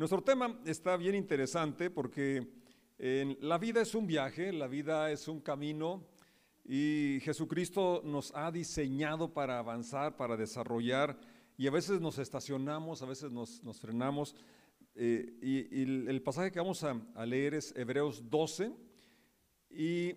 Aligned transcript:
Nuestro 0.00 0.22
tema 0.22 0.58
está 0.64 0.96
bien 0.96 1.14
interesante 1.14 1.90
porque 1.90 2.48
la 2.98 3.58
vida 3.58 3.82
es 3.82 3.94
un 3.94 4.06
viaje, 4.06 4.50
la 4.50 4.66
vida 4.66 5.12
es 5.12 5.28
un 5.28 5.42
camino 5.42 6.06
y 6.64 7.18
Jesucristo 7.20 8.00
nos 8.02 8.34
ha 8.34 8.50
diseñado 8.50 9.34
para 9.34 9.58
avanzar, 9.58 10.16
para 10.16 10.38
desarrollar 10.38 11.20
y 11.58 11.66
a 11.66 11.70
veces 11.70 12.00
nos 12.00 12.18
estacionamos, 12.18 13.02
a 13.02 13.04
veces 13.04 13.30
nos, 13.30 13.60
frenamos. 13.78 14.34
Eh, 14.94 15.34
y, 15.42 15.82
el, 16.08 16.22
pasaje 16.22 16.50
que 16.50 16.60
vamos 16.60 16.82
a, 16.82 16.98
a 17.14 17.26
leer 17.26 17.52
es 17.52 17.76
Hebreos 17.76 18.30
12 18.30 18.72
y 19.68 20.14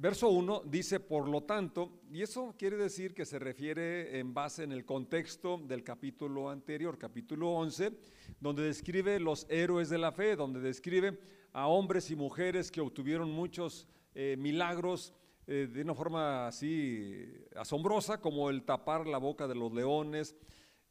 Verso 0.00 0.30
1 0.30 0.62
dice, 0.64 0.98
por 0.98 1.28
lo 1.28 1.42
tanto, 1.42 2.00
y 2.10 2.22
eso 2.22 2.54
quiere 2.58 2.78
decir 2.78 3.12
que 3.12 3.26
se 3.26 3.38
refiere 3.38 4.18
en 4.18 4.32
base 4.32 4.64
en 4.64 4.72
el 4.72 4.86
contexto 4.86 5.58
del 5.58 5.84
capítulo 5.84 6.48
anterior, 6.48 6.96
capítulo 6.96 7.50
11, 7.50 7.92
donde 8.40 8.62
describe 8.62 9.20
los 9.20 9.46
héroes 9.50 9.90
de 9.90 9.98
la 9.98 10.10
fe, 10.10 10.36
donde 10.36 10.58
describe 10.58 11.20
a 11.52 11.66
hombres 11.66 12.10
y 12.10 12.16
mujeres 12.16 12.70
que 12.70 12.80
obtuvieron 12.80 13.30
muchos 13.30 13.86
eh, 14.14 14.36
milagros 14.38 15.12
eh, 15.46 15.68
de 15.70 15.82
una 15.82 15.94
forma 15.94 16.46
así 16.46 17.30
asombrosa, 17.54 18.22
como 18.22 18.48
el 18.48 18.62
tapar 18.62 19.06
la 19.06 19.18
boca 19.18 19.46
de 19.46 19.54
los 19.54 19.70
leones 19.70 20.34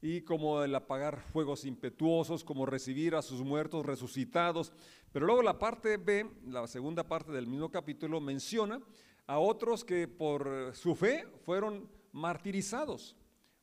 y 0.02 0.22
como 0.22 0.64
el 0.64 0.74
apagar 0.76 1.20
fuegos 1.20 1.66
impetuosos, 1.66 2.44
como 2.44 2.66
recibir 2.66 3.16
a 3.16 3.22
sus 3.22 3.42
muertos 3.42 3.86
resucitados. 3.86 4.72
Pero 5.12 5.26
luego 5.26 5.42
la 5.42 5.60
parte 5.60 5.98
B, 5.98 6.30
la 6.48 6.68
segunda 6.68 7.04
parte 7.04 7.32
del 7.32 7.48
mismo 7.48 7.70
capítulo, 7.70 8.22
menciona 8.22 8.82
a 9.28 9.40
otros 9.40 9.84
que 9.84 10.08
por 10.08 10.72
su 10.74 10.96
fe 10.96 11.28
fueron 11.46 11.90
martirizados, 12.12 13.16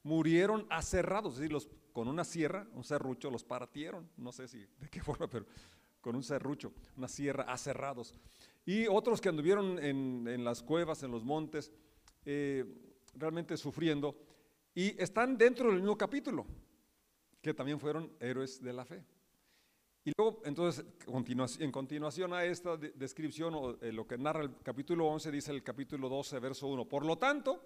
murieron 0.03 0.67
aserrados, 0.71 1.35
es 1.35 1.41
decir, 1.41 1.53
los, 1.53 1.69
con 1.93 2.09
una 2.09 2.25
sierra, 2.25 2.67
un 2.75 2.85
serrucho, 2.85 3.31
los 3.31 3.43
partieron, 3.43 4.09
no 4.17 4.33
sé 4.33 4.47
si 4.49 4.59
de 4.59 4.89
qué 4.91 5.01
forma, 5.03 5.29
pero 5.29 5.47
con 6.01 6.15
un 6.15 6.23
serrucho, 6.23 6.73
una 6.97 7.09
sierra, 7.09 7.45
aserrados. 7.45 8.15
Y 8.65 8.87
otros 8.87 9.21
que 9.21 9.29
anduvieron 9.29 9.79
en, 9.79 10.45
las 10.45 10.63
cuevas, 10.63 11.03
en 11.03 11.11
los 11.11 11.25
montes, 11.25 11.73
eh, 12.25 12.65
realmente 13.15 13.57
sufriendo, 13.57 14.17
y 14.77 14.95
están 15.03 15.39
dentro 15.39 15.71
del 15.71 15.81
mismo 15.81 15.97
capítulo, 15.97 16.47
que 17.41 17.55
también 17.55 17.81
fueron 17.81 18.13
héroes 18.21 18.63
de 18.63 18.73
la 18.75 18.85
fe. 18.85 19.03
Y 20.05 20.13
luego, 20.17 20.43
entonces, 20.45 20.85
en 21.59 21.73
continuación 21.73 22.35
a 22.35 22.45
esta 22.45 22.77
descripción, 22.77 23.55
o 23.55 23.71
eh, 23.81 23.91
lo 23.91 24.07
que 24.07 24.19
narra 24.19 24.43
el 24.43 24.55
capítulo 24.63 25.07
11, 25.07 25.31
dice 25.33 25.51
el 25.51 25.63
capítulo 25.63 26.11
12, 26.11 26.39
verso 26.41 26.67
1. 26.67 26.85
Por 26.85 27.07
lo 27.07 27.17
tanto, 27.17 27.61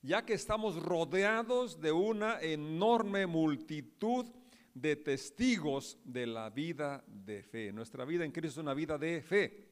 ya 0.00 0.24
que 0.24 0.32
estamos 0.32 0.82
rodeados 0.82 1.78
de 1.78 1.92
una 1.92 2.40
enorme 2.40 3.26
multitud 3.26 4.24
de 4.72 4.96
testigos 4.96 5.98
de 6.04 6.26
la 6.26 6.48
vida 6.48 7.04
de 7.06 7.42
fe. 7.42 7.70
Nuestra 7.70 8.06
vida 8.06 8.24
en 8.24 8.32
Cristo 8.32 8.60
es 8.60 8.64
una 8.64 8.74
vida 8.74 8.96
de 8.96 9.20
fe. 9.20 9.68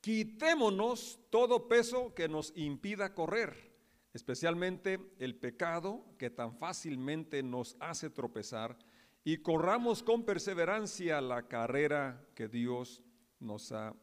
Quitémonos 0.00 1.20
todo 1.30 1.68
peso 1.68 2.12
que 2.14 2.28
nos 2.28 2.52
impida 2.56 3.14
correr, 3.14 3.73
especialmente 4.14 5.00
el 5.18 5.34
pecado 5.34 6.04
que 6.16 6.30
tan 6.30 6.56
fácilmente 6.56 7.42
nos 7.42 7.76
hace 7.80 8.08
tropezar 8.08 8.78
y 9.24 9.38
corramos 9.38 10.02
con 10.02 10.24
perseverancia 10.24 11.20
la 11.20 11.48
carrera 11.48 12.24
que 12.34 12.48
Dios 12.48 13.02
nos 13.40 13.72
ha 13.72 13.94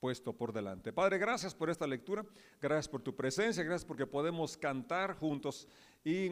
puesto 0.00 0.32
por 0.32 0.52
delante. 0.52 0.92
Padre, 0.92 1.18
gracias 1.18 1.54
por 1.54 1.68
esta 1.68 1.86
lectura, 1.86 2.24
gracias 2.60 2.88
por 2.88 3.02
tu 3.02 3.14
presencia, 3.14 3.62
gracias 3.62 3.84
porque 3.84 4.06
podemos 4.06 4.56
cantar 4.56 5.16
juntos 5.16 5.68
y 6.02 6.30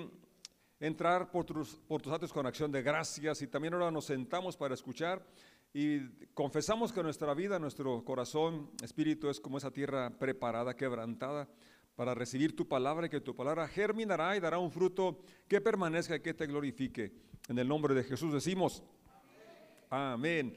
entrar 0.81 1.31
por 1.31 1.45
tus, 1.45 1.75
por 1.87 2.01
tus 2.01 2.13
actos 2.13 2.33
con 2.33 2.47
acción 2.47 2.73
de 2.73 2.83
gracias 2.83 3.43
y 3.43 3.47
también 3.47 3.75
ahora 3.75 3.91
nos 3.91 4.07
sentamos 4.07 4.57
para 4.57 4.75
escuchar 4.75 5.25
y 5.73 6.09
confesamos 6.33 6.93
que 6.93 7.03
nuestra 7.03 7.35
vida, 7.35 7.59
nuestro 7.59 8.03
corazón, 8.03 8.71
espíritu 8.83 9.29
es 9.29 9.39
como 9.39 9.59
esa 9.59 9.71
tierra 9.71 10.11
preparada, 10.19 10.75
quebrantada 10.75 11.49
para 12.01 12.15
recibir 12.15 12.57
tu 12.57 12.67
palabra 12.67 13.09
y 13.09 13.11
que 13.11 13.21
tu 13.21 13.37
palabra 13.37 13.69
germinará 13.69 14.35
y 14.35 14.41
dará 14.41 14.59
un 14.59 14.71
fruto 14.71 15.19
que 15.47 15.61
permanezca 15.61 16.17
y 16.17 16.21
que 16.21 16.33
te 16.33 16.47
glorifique. 16.47 17.13
En 17.47 17.59
el 17.59 17.69
nombre 17.69 17.93
de 17.93 18.03
Jesús 18.03 18.33
decimos, 18.33 18.83
amén. 19.91 20.57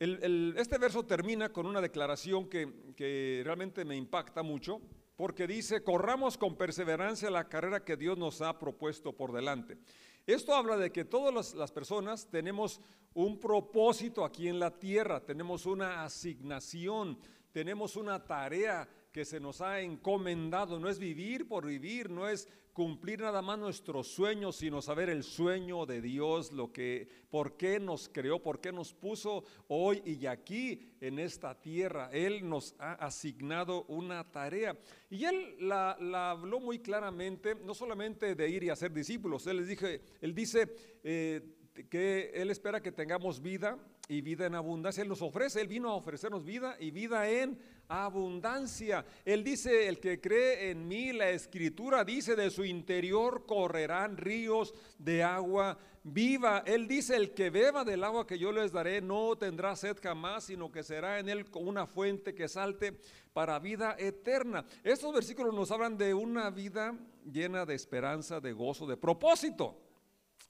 este 0.00 0.76
verso 0.78 1.04
termina 1.04 1.50
con 1.50 1.66
una 1.66 1.80
declaración 1.80 2.48
que, 2.48 3.40
realmente 3.44 3.84
me 3.84 3.94
impacta 3.94 4.42
mucho, 4.42 4.80
porque 5.14 5.46
dice, 5.46 5.84
corramos 5.84 6.36
con 6.36 6.56
perseverancia 6.56 7.30
la 7.30 7.48
carrera 7.48 7.84
que 7.84 7.96
Dios 7.96 8.18
nos 8.18 8.42
ha 8.42 8.58
propuesto 8.58 9.12
por 9.12 9.30
delante. 9.30 9.78
Esto 10.26 10.54
habla 10.54 10.76
de 10.76 10.90
que 10.90 11.04
todas 11.04 11.54
las, 11.54 11.70
personas 11.70 12.28
tenemos 12.28 12.80
un 13.14 13.38
propósito 13.38 14.24
aquí 14.24 14.48
en 14.48 14.58
la 14.58 14.76
tierra, 14.76 15.24
tenemos 15.24 15.66
una 15.66 16.02
asignación, 16.02 17.16
tenemos 17.52 17.94
una 17.94 18.24
tarea 18.24 18.88
que 19.14 19.24
se 19.24 19.38
nos 19.38 19.60
ha 19.60 19.80
encomendado. 19.80 20.80
No 20.80 20.88
es 20.88 20.98
vivir 20.98 21.46
por 21.46 21.64
vivir, 21.64 22.10
no 22.10 22.28
es 22.28 22.48
cumplir 22.72 23.20
nada 23.20 23.42
más 23.42 23.56
nuestros 23.56 24.08
sueños, 24.08 24.56
sino 24.56 24.82
saber 24.82 25.08
el 25.08 25.22
sueño 25.22 25.86
de 25.86 26.02
Dios, 26.02 26.50
lo 26.50 26.72
que, 26.72 27.06
por 27.30 27.56
qué 27.56 27.78
nos 27.78 28.08
creó, 28.08 28.42
por 28.42 28.60
qué 28.60 28.72
nos 28.72 28.92
puso 28.92 29.44
hoy 29.68 30.02
y 30.04 30.26
aquí 30.26 30.96
en 31.00 31.20
esta 31.20 31.54
tierra. 31.60 32.10
Él 32.12 32.48
nos 32.48 32.74
ha 32.80 32.94
asignado 32.94 33.84
una 33.84 34.32
tarea. 34.32 34.76
Y 35.08 35.26
él 35.26 35.58
la, 35.60 35.92
habló 36.30 36.58
muy 36.58 36.80
claramente, 36.80 37.54
no 37.54 37.72
solamente 37.72 38.34
de 38.34 38.48
ir 38.50 38.64
y 38.64 38.70
hacer 38.70 38.92
discípulos, 38.92 39.46
él 39.46 39.58
les 39.58 39.68
dije, 39.68 40.00
él 40.20 40.34
dice 40.34 40.74
eh, 41.04 41.40
que 41.88 42.32
él 42.34 42.50
espera 42.50 42.82
que 42.82 42.90
tengamos 42.90 43.40
vida 43.40 43.78
y 44.08 44.20
vida 44.20 44.46
en 44.46 44.54
abundancia. 44.54 45.02
Él 45.02 45.08
nos 45.08 45.22
ofrece, 45.22 45.60
Él 45.60 45.68
vino 45.68 45.90
a 45.90 45.94
ofrecernos 45.94 46.44
vida 46.44 46.76
y 46.78 46.90
vida 46.90 47.28
en 47.28 47.58
abundancia. 47.88 49.04
Él 49.24 49.42
dice, 49.42 49.88
el 49.88 49.98
que 49.98 50.20
cree 50.20 50.70
en 50.70 50.86
mí, 50.86 51.12
la 51.12 51.30
escritura 51.30 52.04
dice, 52.04 52.36
de 52.36 52.50
su 52.50 52.64
interior 52.64 53.46
correrán 53.46 54.16
ríos 54.16 54.74
de 54.98 55.22
agua 55.22 55.78
viva. 56.02 56.62
Él 56.66 56.86
dice, 56.86 57.16
el 57.16 57.32
que 57.32 57.50
beba 57.50 57.84
del 57.84 58.04
agua 58.04 58.26
que 58.26 58.38
yo 58.38 58.52
les 58.52 58.72
daré 58.72 59.00
no 59.00 59.36
tendrá 59.36 59.74
sed 59.76 59.96
jamás, 60.02 60.44
sino 60.44 60.70
que 60.70 60.82
será 60.82 61.18
en 61.18 61.28
él 61.28 61.46
una 61.54 61.86
fuente 61.86 62.34
que 62.34 62.48
salte 62.48 62.98
para 63.32 63.58
vida 63.58 63.96
eterna. 63.98 64.64
Estos 64.82 65.12
versículos 65.12 65.54
nos 65.54 65.70
hablan 65.70 65.96
de 65.96 66.14
una 66.14 66.50
vida 66.50 66.94
llena 67.24 67.64
de 67.64 67.74
esperanza, 67.74 68.38
de 68.38 68.52
gozo, 68.52 68.86
de 68.86 68.96
propósito. 68.96 69.80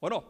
Bueno, 0.00 0.24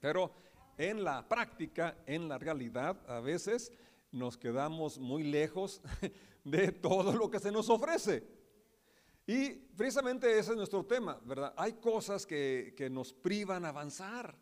pero 0.00 0.43
en 0.78 1.04
la 1.04 1.28
práctica, 1.28 1.96
en 2.06 2.28
la 2.28 2.38
realidad, 2.38 2.98
a 3.08 3.20
veces 3.20 3.72
nos 4.10 4.36
quedamos 4.36 4.98
muy 4.98 5.24
lejos 5.24 5.82
de 6.44 6.72
todo 6.72 7.12
lo 7.12 7.30
que 7.30 7.40
se 7.40 7.50
nos 7.50 7.68
ofrece. 7.68 8.22
Y 9.26 9.50
precisamente 9.50 10.38
ese 10.38 10.50
es 10.50 10.56
nuestro 10.56 10.84
tema, 10.84 11.18
¿verdad? 11.24 11.54
Hay 11.56 11.74
cosas 11.74 12.26
que, 12.26 12.88
nos 12.90 13.12
privan 13.12 13.64
avanzar, 13.64 14.36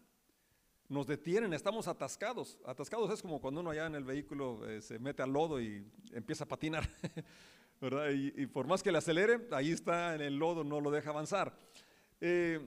nos 0.88 1.06
detienen, 1.06 1.52
estamos 1.52 1.86
atascados. 1.86 2.58
Atascados 2.66 3.10
es 3.12 3.22
como 3.22 3.40
cuando 3.40 3.60
uno 3.60 3.70
allá 3.70 3.86
en 3.86 3.94
el 3.94 4.04
vehículo 4.04 4.68
eh, 4.68 4.80
se 4.82 4.98
mete 4.98 5.22
al 5.22 5.32
lodo 5.32 5.60
y 5.60 5.86
empieza 6.12 6.44
a 6.44 6.48
patinar, 6.48 6.88
¿verdad? 7.80 8.10
Y, 8.10 8.46
por 8.46 8.66
más 8.66 8.82
que 8.82 8.90
le 8.90 8.98
acelere, 8.98 9.46
ahí 9.52 9.70
está 9.70 10.16
en 10.16 10.20
el 10.20 10.36
lodo, 10.36 10.64
no 10.64 10.80
lo 10.80 10.90
deja 10.90 11.10
avanzar. 11.10 11.56
Eh, 12.20 12.60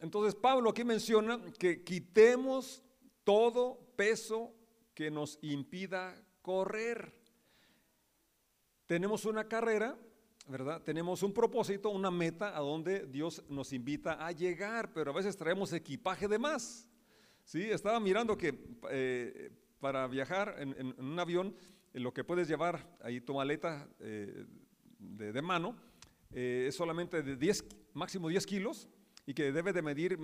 entonces 0.00 0.34
Pablo 0.34 0.70
aquí 0.70 0.82
menciona 0.82 1.40
que 1.58 1.84
quitemos 1.84 2.82
todo 3.24 3.92
peso 3.96 4.54
que 4.94 5.10
nos 5.10 5.38
impida 5.42 6.14
correr. 6.42 7.14
Tenemos 8.86 9.24
una 9.24 9.48
carrera, 9.48 9.96
¿verdad? 10.48 10.82
Tenemos 10.82 11.22
un 11.22 11.32
propósito, 11.32 11.90
una 11.90 12.10
meta 12.10 12.56
a 12.56 12.60
donde 12.60 13.06
Dios 13.06 13.44
nos 13.48 13.72
invita 13.72 14.24
a 14.24 14.32
llegar, 14.32 14.92
pero 14.92 15.12
a 15.12 15.14
veces 15.14 15.36
traemos 15.36 15.72
equipaje 15.72 16.26
de 16.26 16.38
más. 16.38 16.88
Sí, 17.44 17.62
estaba 17.70 18.00
mirando 18.00 18.36
que 18.36 18.58
eh, 18.90 19.50
para 19.80 20.06
viajar 20.06 20.56
en, 20.58 20.94
un 20.98 21.18
avión, 21.18 21.54
lo 21.92 22.12
que 22.12 22.24
puedes 22.24 22.46
llevar 22.46 22.96
ahí 23.00 23.20
tu 23.20 23.34
maleta 23.34 23.88
eh, 23.98 24.44
de, 24.98 25.42
mano 25.42 25.74
eh, 26.30 26.66
es 26.68 26.74
solamente 26.74 27.22
de 27.22 27.36
10, 27.36 27.64
máximo 27.94 28.28
10 28.28 28.46
kilos, 28.46 28.88
y 29.30 29.34
que 29.34 29.52
debe 29.52 29.72
de 29.72 29.80
medir 29.80 30.18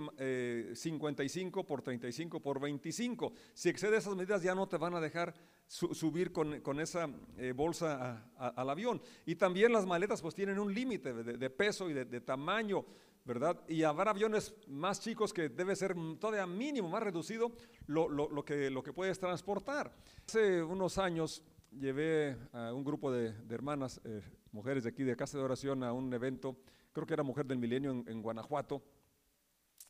55 0.75 1.59
eh, 1.61 1.63
por 1.63 1.81
35 1.81 2.41
por 2.41 2.59
25. 2.59 3.31
Si 3.53 3.69
excede 3.69 3.95
esas 3.95 4.17
medidas 4.17 4.43
ya 4.43 4.53
no 4.53 4.67
te 4.67 4.75
van 4.75 4.95
a 4.95 4.99
dejar 4.99 5.33
subir 5.65 6.33
con, 6.33 6.79
esa 6.81 7.09
eh, 7.37 7.53
bolsa 7.55 8.29
al 8.35 8.69
avión. 8.69 9.01
Y 9.25 9.35
también 9.35 9.71
las 9.71 9.85
maletas 9.85 10.21
pues 10.21 10.35
tienen 10.35 10.59
un 10.59 10.73
límite 10.73 11.13
de, 11.13 11.49
peso 11.49 11.89
y 11.89 11.93
de, 11.93 12.19
tamaño, 12.19 12.83
¿verdad? 13.23 13.57
Y 13.69 13.83
habrá 13.83 14.11
aviones 14.11 14.53
más 14.67 14.99
chicos 14.99 15.31
que 15.31 15.47
debe 15.47 15.77
ser 15.77 15.95
todavía 16.19 16.45
mínimo, 16.45 16.89
más 16.89 17.01
reducido 17.01 17.53
lo, 17.85 18.43
que, 18.43 18.69
lo 18.69 18.83
que 18.83 18.91
puedes 18.91 19.17
transportar. 19.17 19.95
Hace 20.27 20.61
unos 20.61 20.97
años 20.97 21.45
llevé 21.71 22.35
a 22.51 22.73
un 22.73 22.83
grupo 22.83 23.09
de, 23.09 23.33
hermanas, 23.49 24.01
eh, 24.03 24.21
mujeres 24.51 24.83
de 24.83 24.89
aquí 24.89 25.03
de 25.03 25.15
Casa 25.15 25.37
de 25.37 25.45
Oración, 25.45 25.81
a 25.85 25.93
un 25.93 26.13
evento, 26.13 26.57
creo 26.91 27.07
que 27.07 27.13
era 27.13 27.23
Mujer 27.23 27.45
del 27.45 27.57
Milenio 27.57 28.03
en 28.05 28.21
Guanajuato, 28.21 28.83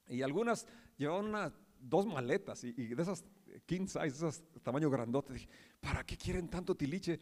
y 0.10 0.22
algunas 0.22 0.66
llevaban 0.98 1.54
dos 1.80 2.06
maletas 2.06 2.64
y, 2.64 2.72
de 2.72 3.02
esas 3.02 3.24
king 3.66 3.88
size, 3.88 4.08
esas 4.08 4.44
tamaño 4.64 4.90
grandote. 4.90 5.34
Dije, 5.34 5.50
¿para 5.80 6.04
qué 6.04 6.18
quieren 6.18 6.50
tanto 6.50 6.76
tiliche? 6.76 7.20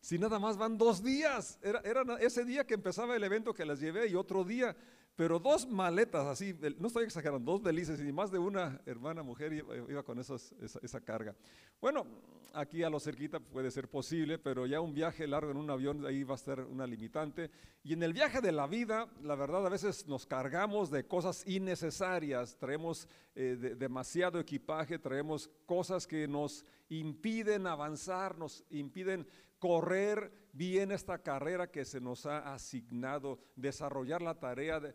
Si 0.00 0.18
nada 0.18 0.38
más 0.38 0.56
van 0.56 0.76
dos 0.76 1.02
días. 1.02 1.58
Era, 1.62 1.80
era 1.84 2.02
ese 2.20 2.44
día 2.44 2.66
que 2.66 2.74
empezaba 2.74 3.14
el 3.14 3.22
evento 3.22 3.54
que 3.54 3.64
las 3.64 3.80
llevé 3.80 4.08
y 4.08 4.14
otro 4.14 4.44
día. 4.44 4.76
Pero 5.14 5.38
dos 5.38 5.68
maletas 5.68 6.26
así, 6.26 6.56
no 6.78 6.86
estoy 6.86 7.04
exagerando, 7.04 7.52
dos 7.52 7.62
belices 7.62 8.00
y 8.00 8.12
más 8.12 8.30
de 8.30 8.38
una 8.38 8.80
hermana 8.86 9.22
mujer 9.22 9.52
iba, 9.52 10.02
con 10.02 10.18
esos, 10.18 10.52
esa, 10.82 11.00
carga. 11.02 11.36
Bueno, 11.82 12.06
aquí 12.54 12.82
a 12.82 12.88
lo 12.88 12.98
cerquita 12.98 13.38
puede 13.38 13.70
ser 13.70 13.88
posible, 13.88 14.38
pero 14.38 14.64
ya 14.64 14.80
un 14.80 14.94
viaje 14.94 15.26
largo 15.26 15.50
en 15.50 15.58
un 15.58 15.68
avión 15.68 16.06
ahí 16.06 16.24
va 16.24 16.36
a 16.36 16.38
ser 16.38 16.60
una 16.60 16.86
limitante. 16.86 17.50
Y 17.84 17.92
en 17.92 18.02
el 18.02 18.14
viaje 18.14 18.40
de 18.40 18.52
la 18.52 18.66
vida, 18.66 19.06
la 19.22 19.34
verdad 19.34 19.66
a 19.66 19.70
veces 19.70 20.06
nos 20.06 20.24
cargamos 20.24 20.90
de 20.90 21.04
cosas 21.06 21.46
innecesarias, 21.46 22.56
traemos 22.56 23.06
eh, 23.34 23.76
demasiado 23.78 24.40
equipaje, 24.40 24.98
traemos 24.98 25.50
cosas 25.66 26.06
que 26.06 26.26
nos 26.26 26.64
impiden 26.88 27.66
avanzar, 27.66 28.38
nos 28.38 28.64
impiden 28.70 29.26
correr 29.62 30.32
bien 30.52 30.90
esta 30.90 31.22
carrera 31.22 31.70
que 31.70 31.84
se 31.84 32.00
nos 32.00 32.26
ha 32.26 32.52
asignado, 32.52 33.38
desarrollar 33.54 34.20
la 34.20 34.34
tarea, 34.34 34.80
de, 34.80 34.92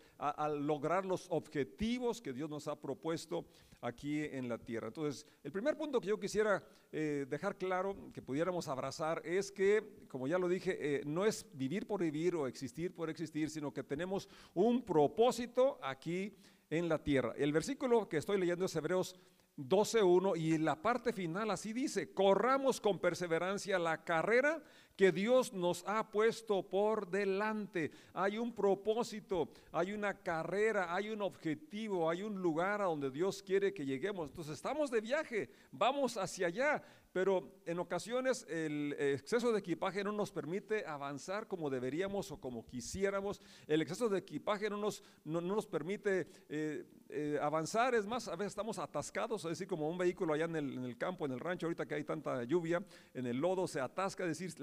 lograr 0.60 1.06
los 1.06 1.26
objetivos 1.30 2.22
que 2.22 2.34
Dios 2.34 2.50
nos 2.50 2.68
ha 2.68 2.76
propuesto 2.76 3.46
aquí 3.80 4.26
en 4.26 4.50
la 4.50 4.58
tierra. 4.58 4.88
Entonces, 4.88 5.26
el 5.42 5.54
primer 5.54 5.78
punto 5.78 6.02
que 6.02 6.10
yo 6.10 6.20
quisiera 6.20 6.62
eh, 6.92 7.26
dejar 7.30 7.58
claro, 7.58 8.12
que 8.12 8.22
pudiéramos 8.22 8.68
abrazar, 8.68 9.22
es 9.24 9.54
que, 9.54 10.06
como 10.10 10.28
ya 10.28 10.38
lo 10.38 10.50
dije, 10.50 10.78
eh, 10.82 11.02
no 11.06 11.26
es 11.26 11.46
vivir 11.54 11.88
por 11.88 12.02
vivir 12.02 12.36
o 12.36 12.46
existir 12.46 12.94
por 12.94 13.10
existir, 13.10 13.50
sino 13.50 13.74
que 13.74 13.84
tenemos 13.84 14.28
un 14.54 14.84
propósito 14.84 15.80
aquí 15.82 16.36
en 16.70 16.90
la 16.90 17.02
tierra. 17.02 17.34
El 17.38 17.54
versículo 17.54 18.10
que 18.10 18.18
estoy 18.18 18.38
leyendo 18.38 18.66
es 18.66 18.76
Hebreos 18.76 19.16
12.1 19.58 20.38
y 20.38 20.58
la 20.60 20.82
parte 20.82 21.12
final 21.12 21.50
así 21.50 21.74
dice, 21.74 22.14
corramos 22.14 22.80
con 22.80 23.00
perseverancia 23.00 23.80
la 23.80 24.04
carrera 24.04 24.62
que 24.96 25.12
Dios 25.12 25.54
nos 25.54 25.84
ha 25.88 26.10
puesto 26.10 26.64
por 26.64 27.10
delante. 27.10 27.92
Hay 28.14 28.38
un 28.38 28.54
propósito, 28.54 29.50
hay 29.72 29.94
una 29.94 30.16
carrera, 30.16 30.94
hay 30.94 31.10
un 31.10 31.22
objetivo, 31.22 32.10
hay 32.10 32.24
un 32.24 32.42
lugar 32.42 32.82
a 32.82 32.86
donde 32.86 33.12
Dios 33.12 33.44
quiere 33.44 33.74
que 33.74 33.86
lleguemos. 33.86 34.28
Entonces 34.28 34.56
estamos 34.56 34.90
de 34.90 35.02
viaje, 35.02 35.50
vamos 35.72 36.18
hacia 36.18 36.48
allá, 36.48 36.84
pero 37.14 37.52
en 37.66 37.80
ocasiones 37.80 38.46
el 38.50 38.96
exceso 39.00 39.52
de 39.52 39.60
equipaje 39.60 40.04
no 40.04 40.12
nos 40.12 40.32
permite 40.32 40.86
avanzar 40.86 41.48
como 41.48 41.70
deberíamos 41.70 42.32
o 42.32 42.40
como 42.40 42.66
quisiéramos. 42.66 43.40
El 43.68 43.84
exceso 43.84 44.10
de 44.10 44.20
equipaje 44.20 44.70
no 44.70 44.78
nos, 44.78 45.04
no, 45.24 45.42
nos 45.42 45.68
permite 45.68 46.28
eh, 46.50 46.86
eh, 47.10 47.40
avanzar, 47.42 47.96
es 47.96 48.06
más, 48.06 48.28
a 48.28 48.36
veces 48.36 48.52
estamos 48.52 48.80
atascados, 48.80 49.44
es 49.46 49.52
decir, 49.52 49.68
como 49.68 49.90
un 49.90 49.98
vehículo 49.98 50.34
allá 50.34 50.46
en 50.46 50.56
el, 50.56 50.98
campo, 50.98 51.26
en 51.26 51.32
el 51.32 51.40
rancho, 51.40 51.68
ahorita 51.68 51.86
que 51.86 51.96
hay 51.96 52.04
tanta 52.04 52.44
lluvia, 52.44 52.84
en 53.14 53.26
el 53.26 53.38
lodo 53.38 53.68
se 53.68 53.80
atasca, 53.80 54.24
es 54.26 54.38
decir, 54.38 54.54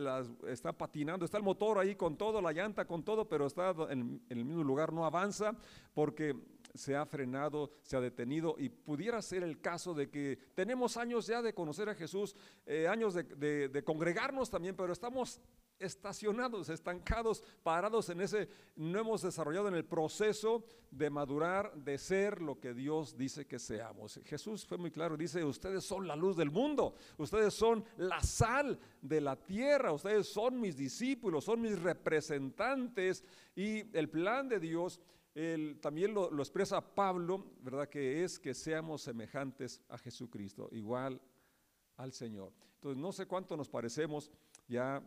está 0.47 0.73
patinando, 0.73 1.25
está 1.25 1.39
el 1.39 1.43
motor 1.43 1.79
ahí 1.79 1.95
con 1.95 2.17
todo, 2.17 2.43
la 2.43 2.53
llanta 2.53 2.85
con 2.87 3.03
todo, 3.03 3.27
pero 3.27 3.47
está 3.47 3.75
en 3.89 4.21
el 4.29 4.45
mismo 4.45 4.63
lugar, 4.63 4.93
no 4.93 5.05
avanza 5.07 5.55
porque 5.95 6.35
se 6.75 6.97
ha 6.97 7.07
frenado, 7.07 7.71
se 7.83 7.97
ha 7.97 8.01
detenido 8.01 8.57
y 8.59 8.69
pudiera 8.69 9.23
ser 9.23 9.45
el 9.45 9.61
caso 9.61 9.95
de 9.95 10.11
que 10.11 10.39
tenemos 10.55 10.97
años 10.97 11.27
ya 11.27 11.41
de 11.41 11.55
conocer 11.55 11.89
a 11.89 11.95
Jesús, 11.95 12.35
eh, 12.67 12.89
años 12.89 13.15
de, 13.15 13.83
congregarnos 13.85 14.51
también, 14.51 14.75
pero 14.75 14.93
estamos 14.93 15.41
estacionados, 15.79 16.69
estancados, 16.69 17.43
parados 17.63 18.09
en 18.09 18.21
ese, 18.21 18.49
no 18.77 18.99
hemos 18.99 19.23
desarrollado 19.23 19.69
en 19.69 19.75
el 19.75 19.85
proceso 19.85 20.65
de 20.91 21.11
madurar, 21.11 21.75
de 21.75 21.99
ser 21.99 22.41
lo 22.41 22.59
que 22.61 22.75
Dios 22.75 23.17
dice 23.17 23.47
que 23.47 23.59
seamos. 23.59 24.21
Jesús 24.25 24.65
fue 24.67 24.79
muy 24.79 24.91
claro, 24.91 25.17
dice, 25.17 25.45
ustedes 25.45 25.85
son 25.85 26.07
la 26.07 26.17
luz 26.17 26.37
del 26.37 26.51
mundo, 26.51 26.95
ustedes 27.19 27.55
son 27.55 27.85
la 27.97 28.23
sal 28.23 28.79
de 29.03 29.21
la 29.21 29.37
tierra, 29.37 29.93
ustedes 29.93 30.29
son 30.29 30.61
mis 30.61 30.77
discípulos, 30.77 31.45
son 31.45 31.61
mis 31.61 31.79
representantes 31.79 33.25
y 33.55 33.97
el 33.97 34.09
plan 34.09 34.49
de 34.49 34.61
Dios 34.61 35.01
también 35.81 36.15
lo, 36.15 36.31
expresa 36.39 36.81
Pablo, 36.95 37.45
¿verdad? 37.61 37.89
Que 37.89 38.23
es 38.23 38.39
que 38.39 38.55
seamos 38.55 39.03
semejantes 39.03 39.81
a 39.89 39.99
Jesucristo, 39.99 40.69
igual 40.71 41.21
al 41.97 42.13
Señor. 42.13 42.53
Entonces, 42.77 43.01
no 43.01 43.13
sé 43.13 43.27
cuánto 43.27 43.57
nos 43.57 43.69
parecemos 43.69 44.31
ya 44.69 45.03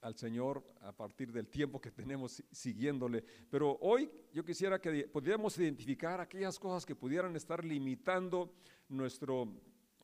al 0.00 0.16
Señor 0.16 0.64
a 0.80 0.92
partir 0.92 1.32
del 1.32 1.48
tiempo 1.48 1.80
que 1.80 1.90
tenemos 1.90 2.42
siguiéndole, 2.50 3.24
pero 3.50 3.78
hoy 3.80 4.10
yo 4.32 4.44
quisiera 4.44 4.80
que 4.80 5.08
pudiéramos 5.08 5.58
identificar 5.58 6.20
aquellas 6.20 6.58
cosas 6.58 6.86
que 6.86 6.94
pudieran 6.94 7.34
estar 7.36 7.64
limitando 7.64 8.54
nuestro 8.88 9.48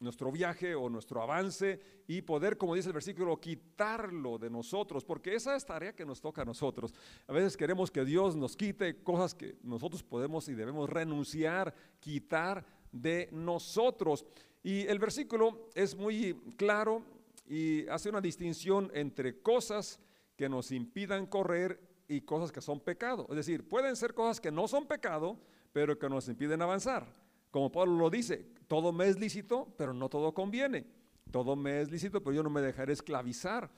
nuestro 0.00 0.30
viaje 0.30 0.74
o 0.74 0.88
nuestro 0.88 1.22
avance 1.22 1.80
y 2.06 2.22
poder, 2.22 2.58
como 2.58 2.74
dice 2.74 2.88
el 2.88 2.94
versículo, 2.94 3.40
quitarlo 3.40 4.38
de 4.38 4.50
nosotros, 4.50 5.04
porque 5.04 5.34
esa 5.34 5.56
es 5.56 5.64
tarea 5.64 5.94
que 5.94 6.04
nos 6.04 6.20
toca 6.20 6.42
a 6.42 6.44
nosotros. 6.44 6.92
A 7.26 7.32
veces 7.32 7.56
queremos 7.56 7.90
que 7.90 8.04
Dios 8.04 8.36
nos 8.36 8.56
quite 8.56 9.02
cosas 9.02 9.34
que 9.34 9.56
nosotros 9.62 10.02
podemos 10.02 10.48
y 10.48 10.54
debemos 10.54 10.90
renunciar, 10.90 11.74
quitar 12.00 12.64
de 12.92 13.28
nosotros. 13.32 14.26
Y 14.62 14.86
el 14.86 14.98
versículo 14.98 15.68
es 15.74 15.94
muy 15.96 16.34
claro 16.56 17.02
y 17.46 17.86
hace 17.88 18.08
una 18.08 18.20
distinción 18.20 18.90
entre 18.94 19.40
cosas 19.40 20.00
que 20.36 20.48
nos 20.48 20.72
impidan 20.72 21.26
correr 21.26 21.80
y 22.08 22.22
cosas 22.22 22.52
que 22.52 22.60
son 22.60 22.80
pecado. 22.80 23.26
Es 23.30 23.36
decir, 23.36 23.68
pueden 23.68 23.96
ser 23.96 24.14
cosas 24.14 24.40
que 24.40 24.50
no 24.50 24.68
son 24.68 24.86
pecado, 24.86 25.38
pero 25.72 25.98
que 25.98 26.08
nos 26.08 26.28
impiden 26.28 26.62
avanzar. 26.62 27.23
Como 27.54 27.70
Pablo 27.70 27.96
lo 27.96 28.10
dice, 28.10 28.48
todo 28.66 28.92
me 28.92 29.06
es 29.06 29.16
lícito, 29.16 29.72
pero 29.78 29.94
no 29.94 30.08
todo 30.08 30.34
conviene. 30.34 30.84
Todo 31.30 31.54
me 31.54 31.82
es 31.82 31.88
lícito, 31.88 32.20
pero 32.20 32.34
yo 32.34 32.42
no 32.42 32.50
me 32.50 32.60
dejaré 32.60 32.92
esclavizar. 32.92 33.70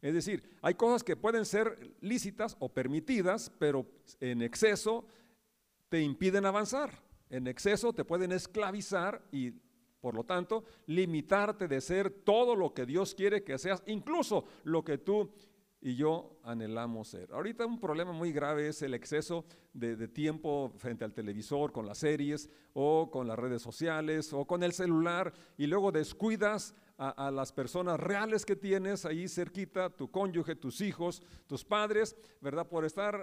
Es 0.00 0.14
decir, 0.14 0.56
hay 0.62 0.74
cosas 0.74 1.02
que 1.02 1.16
pueden 1.16 1.44
ser 1.44 1.96
lícitas 2.00 2.56
o 2.60 2.68
permitidas, 2.68 3.50
pero 3.58 3.88
en 4.20 4.40
exceso 4.40 5.08
te 5.88 6.00
impiden 6.00 6.46
avanzar. 6.46 6.92
En 7.28 7.48
exceso 7.48 7.92
te 7.92 8.04
pueden 8.04 8.30
esclavizar 8.30 9.20
y 9.32 9.50
por 10.00 10.14
lo 10.14 10.22
tanto 10.22 10.62
limitarte 10.86 11.66
de 11.66 11.80
ser 11.80 12.10
todo 12.10 12.54
lo 12.54 12.72
que 12.72 12.86
Dios 12.86 13.16
quiere 13.16 13.42
que 13.42 13.58
seas, 13.58 13.82
incluso 13.86 14.44
lo 14.62 14.84
que 14.84 14.98
tú 14.98 15.28
y 15.84 15.96
yo 15.96 16.40
anhelamos 16.42 17.08
ser. 17.08 17.30
Ahorita 17.30 17.66
un 17.66 17.78
problema 17.78 18.10
muy 18.10 18.32
grave 18.32 18.68
es 18.68 18.80
el 18.80 18.94
exceso 18.94 19.44
de, 19.74 20.08
tiempo 20.08 20.72
frente 20.78 21.04
al 21.04 21.12
televisor, 21.12 21.72
con 21.72 21.86
las 21.86 21.98
series 21.98 22.48
o 22.72 23.10
con 23.10 23.28
las 23.28 23.38
redes 23.38 23.60
sociales 23.60 24.32
o 24.32 24.46
con 24.46 24.62
el 24.62 24.72
celular 24.72 25.34
y 25.58 25.66
luego 25.66 25.92
descuidas 25.92 26.74
a, 26.96 27.30
las 27.30 27.52
personas 27.52 28.00
reales 28.00 28.46
que 28.46 28.56
tienes 28.56 29.04
ahí 29.04 29.28
cerquita, 29.28 29.90
tu 29.90 30.10
cónyuge, 30.10 30.56
tus 30.56 30.80
hijos, 30.80 31.22
tus 31.46 31.66
padres, 31.66 32.16
¿verdad? 32.40 32.66
Por 32.66 32.86
estar 32.86 33.22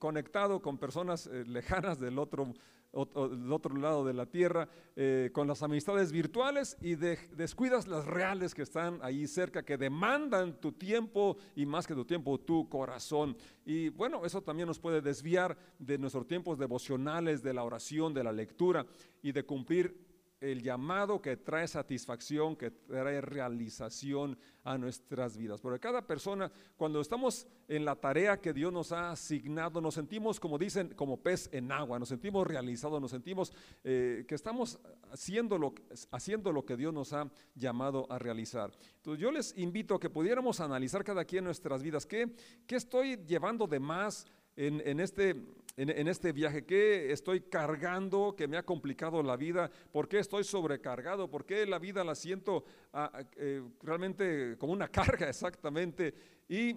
conectado 0.00 0.60
con 0.60 0.78
personas 0.78 1.28
eh, 1.28 1.44
lejanas 1.46 2.00
del 2.00 2.18
otro, 2.18 2.54
del 2.94 3.52
otro 3.52 3.76
lado 3.76 4.04
de 4.04 4.14
la 4.14 4.26
tierra, 4.26 4.68
eh, 4.96 5.30
con 5.32 5.48
las 5.48 5.62
amistades 5.62 6.12
virtuales 6.12 6.76
y 6.80 6.94
descuidas 6.94 7.86
las 7.86 8.06
reales 8.06 8.54
que 8.54 8.62
están 8.62 8.98
ahí 9.02 9.26
cerca, 9.26 9.64
que 9.64 9.76
demandan 9.76 10.60
tu 10.60 10.72
tiempo 10.72 11.36
y 11.56 11.66
más 11.66 11.86
que 11.86 11.94
tu 11.94 12.04
tiempo, 12.04 12.38
tu 12.38 12.68
corazón. 12.68 13.36
Y 13.66 13.88
bueno, 13.90 14.24
eso 14.24 14.42
también 14.42 14.68
nos 14.68 14.78
puede 14.78 15.00
desviar 15.00 15.56
de 15.78 15.98
nuestros 15.98 16.26
tiempos 16.26 16.58
devocionales, 16.58 17.42
de 17.42 17.54
la 17.54 17.64
oración, 17.64 18.14
de 18.14 18.24
la 18.24 18.32
lectura 18.32 18.86
y 19.22 19.32
de 19.32 19.44
cumplir 19.44 20.13
el 20.40 20.62
llamado 20.62 21.20
que 21.20 21.36
trae 21.36 21.66
satisfacción, 21.66 22.56
que 22.56 22.70
trae 22.70 23.20
realización 23.20 24.38
a 24.64 24.78
nuestras 24.78 25.36
vidas. 25.36 25.60
Porque 25.60 25.80
cada 25.80 26.06
persona, 26.06 26.50
cuando 26.76 27.00
estamos 27.00 27.46
en 27.68 27.84
la 27.84 27.96
tarea 27.96 28.40
que 28.40 28.52
Dios 28.52 28.72
nos 28.72 28.92
ha 28.92 29.10
asignado, 29.10 29.80
nos 29.80 29.94
sentimos, 29.94 30.40
como 30.40 30.58
dicen, 30.58 30.94
como 30.94 31.18
pez 31.18 31.48
en 31.52 31.70
agua, 31.70 31.98
nos 31.98 32.08
sentimos 32.08 32.46
realizados, 32.46 33.00
nos 33.00 33.10
sentimos 33.10 33.52
eh, 33.84 34.24
que 34.26 34.34
estamos 34.34 34.78
haciendo 35.10 35.58
lo, 35.58 35.74
haciendo 36.10 36.52
lo 36.52 36.64
que 36.64 36.76
Dios 36.76 36.92
nos 36.92 37.12
ha 37.12 37.30
llamado 37.54 38.06
a 38.10 38.18
realizar. 38.18 38.70
Entonces 38.96 39.20
yo 39.20 39.30
les 39.30 39.56
invito 39.56 39.94
a 39.94 40.00
que 40.00 40.10
pudiéramos 40.10 40.60
analizar 40.60 41.04
cada 41.04 41.24
quien 41.24 41.44
nuestras 41.44 41.82
vidas. 41.82 42.06
¿Qué, 42.06 42.34
qué 42.66 42.76
estoy 42.76 43.16
llevando 43.26 43.66
de 43.66 43.80
más 43.80 44.26
este 44.56 45.36
en, 45.76 46.08
este 46.08 46.32
viaje? 46.32 46.64
¿Qué 46.64 47.12
estoy 47.12 47.40
cargando 47.42 48.34
que 48.36 48.46
me 48.46 48.56
ha 48.56 48.62
complicado 48.62 49.22
la 49.22 49.36
vida? 49.36 49.70
¿Por 49.92 50.08
qué 50.08 50.18
estoy 50.20 50.44
sobrecargado? 50.44 51.28
¿Por 51.28 51.44
qué 51.44 51.66
la 51.66 51.78
vida 51.78 52.04
la 52.04 52.14
siento 52.14 52.64
ah, 52.92 53.10
ah, 53.12 53.24
eh, 53.36 53.62
realmente 53.82 54.56
como 54.58 54.72
una 54.72 54.88
carga 54.92 55.28
exactamente? 55.28 56.14
Y 56.48 56.76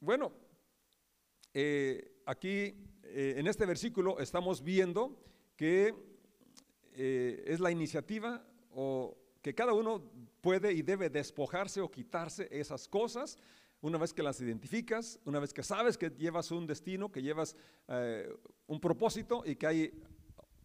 bueno, 0.00 0.32
eh, 1.52 2.22
aquí 2.26 2.74
eh, 3.02 3.34
en 3.36 3.46
este 3.46 3.66
versículo 3.66 4.18
estamos 4.20 4.62
viendo 4.62 5.18
que 5.56 5.94
es 7.00 7.60
la 7.60 7.70
iniciativa 7.70 8.44
o 8.72 9.16
que 9.40 9.54
cada 9.54 9.72
uno 9.72 10.02
puede 10.40 10.72
y 10.72 10.82
debe 10.82 11.08
despojarse 11.08 11.80
o 11.80 11.88
quitarse 11.88 12.48
esas 12.50 12.88
cosas 12.88 13.38
una 13.80 13.98
vez 13.98 14.12
que 14.12 14.22
las 14.22 14.40
identificas, 14.40 15.20
una 15.24 15.38
vez 15.38 15.52
que 15.52 15.62
sabes 15.62 15.96
que 15.96 16.10
llevas 16.10 16.50
un 16.50 16.66
destino, 16.66 17.12
que 17.12 17.22
llevas 17.22 17.56
eh, 17.88 18.32
un 18.66 18.80
propósito 18.80 19.42
y 19.46 19.56
que 19.56 19.66
hay 19.66 20.02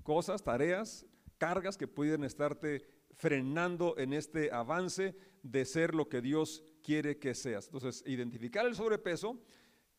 cosas, 0.03 0.43
tareas, 0.43 1.05
cargas 1.37 1.77
que 1.77 1.87
pueden 1.87 2.23
estarte 2.23 2.83
frenando 3.15 3.97
en 3.97 4.13
este 4.13 4.51
avance 4.51 5.15
de 5.43 5.65
ser 5.65 5.93
lo 5.93 6.09
que 6.09 6.21
Dios 6.21 6.63
quiere 6.81 7.19
que 7.19 7.35
seas. 7.35 7.67
Entonces, 7.67 8.03
identificar 8.05 8.65
el 8.65 8.75
sobrepeso, 8.75 9.39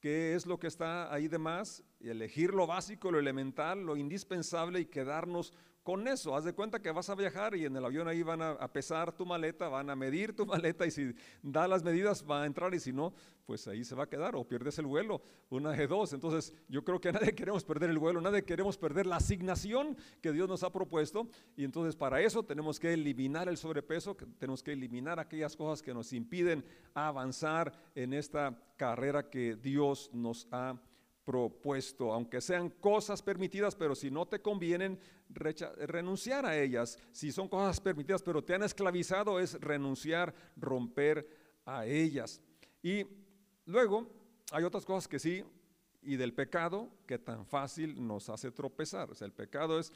qué 0.01 0.35
es 0.35 0.47
lo 0.47 0.59
que 0.59 0.67
está 0.67 1.13
ahí 1.13 1.29
de 1.29 1.39
más, 1.39 1.83
y 2.01 2.09
elegir 2.09 2.53
lo 2.53 2.67
básico, 2.67 3.11
lo 3.11 3.19
elemental, 3.19 3.87
lo 3.87 3.97
indispensable 3.97 4.81
y 4.81 4.87
quedarnos 4.87 5.53
con 5.85 6.09
eso. 6.09 6.35
Haz 6.35 6.45
de 6.45 6.55
cuenta 6.55 6.81
que 6.81 6.91
vas 6.91 7.11
a 7.11 7.15
viajar 7.15 7.55
y 7.55 7.67
en 7.67 7.77
el 7.77 7.85
avión 7.85 8.09
ahí 8.09 8.23
van 8.23 8.41
a, 8.43 8.73
pesar 8.73 9.13
tu 9.13 9.25
maleta, 9.27 9.69
van 9.69 9.91
a 9.91 9.95
medir 9.95 10.35
tu 10.35 10.47
maleta 10.47 10.87
y 10.87 10.91
si 10.91 11.15
da 11.43 11.69
las 11.69 11.85
medidas 11.85 12.25
va 12.29 12.43
a 12.43 12.47
entrar 12.47 12.75
y 12.75 12.81
si 12.81 12.93
no, 12.93 13.13
pues 13.45 13.69
ahí 13.69 13.85
se 13.85 13.95
va 13.95 14.05
a 14.05 14.09
quedar 14.09 14.35
o 14.35 14.49
pierdes 14.49 14.79
el 14.79 14.87
vuelo, 14.87 15.23
una 15.51 15.73
de 15.73 15.87
dos. 15.87 16.15
Entonces 16.15 16.55
yo 16.69 16.83
creo 16.83 17.01
que 17.01 17.13
nadie 17.13 17.35
queremos 17.35 17.65
perder 17.65 17.91
el 17.91 17.99
vuelo, 17.99 18.21
nadie 18.21 18.45
queremos 18.45 18.79
perder 18.79 19.07
la 19.07 19.17
asignación 19.17 19.97
que 20.23 20.33
Dios 20.33 20.49
nos 20.49 20.65
ha 20.65 20.73
propuesto 20.73 21.29
y 21.55 21.65
entonces 21.65 21.95
para 21.95 22.21
eso 22.23 22.43
tenemos 22.43 22.81
que 22.81 22.95
eliminar 22.95 23.49
el 23.49 23.59
sobrepeso, 23.59 24.17
tenemos 24.39 24.63
que 24.63 24.73
eliminar 24.73 25.21
aquellas 25.21 25.55
cosas 25.55 25.83
que 25.83 25.93
nos 25.93 26.15
impiden 26.15 26.65
avanzar 26.95 27.73
en 27.95 28.15
esta 28.15 28.59
carrera 28.77 29.29
que 29.29 29.55
Dios 29.55 30.11
nos 30.15 30.49
ha 30.51 30.73
propuesto, 30.73 30.94
aunque 32.13 32.41
sean 32.41 32.71
cosas 32.71 33.23
permitidas, 33.23 33.75
pero 33.75 33.95
si 33.95 34.11
no 34.11 34.27
te 34.27 34.41
convienen, 34.41 34.99
renunciar 35.31 36.45
a 36.47 36.59
ellas. 36.59 36.99
Si 37.13 37.33
son 37.33 37.49
cosas 37.49 37.81
permitidas, 37.81 38.23
pero 38.23 38.43
te 38.43 38.55
han 38.55 38.63
esclavizado, 38.63 39.41
es 39.41 39.61
renunciar, 39.61 40.35
romper 40.57 41.27
a 41.65 41.87
ellas. 41.87 42.41
Y 42.83 43.07
luego 43.67 44.11
hay 44.53 44.65
otras 44.65 44.85
cosas 44.85 45.09
que 45.09 45.19
sí, 45.19 45.43
y 46.03 46.17
del 46.17 46.35
pecado 46.35 46.91
que 47.07 47.19
tan 47.19 47.47
fácil 47.47 48.07
nos 48.07 48.29
hace 48.29 48.51
tropezar. 48.51 49.11
El 49.21 49.33
pecado 49.33 49.79
es 49.79 49.93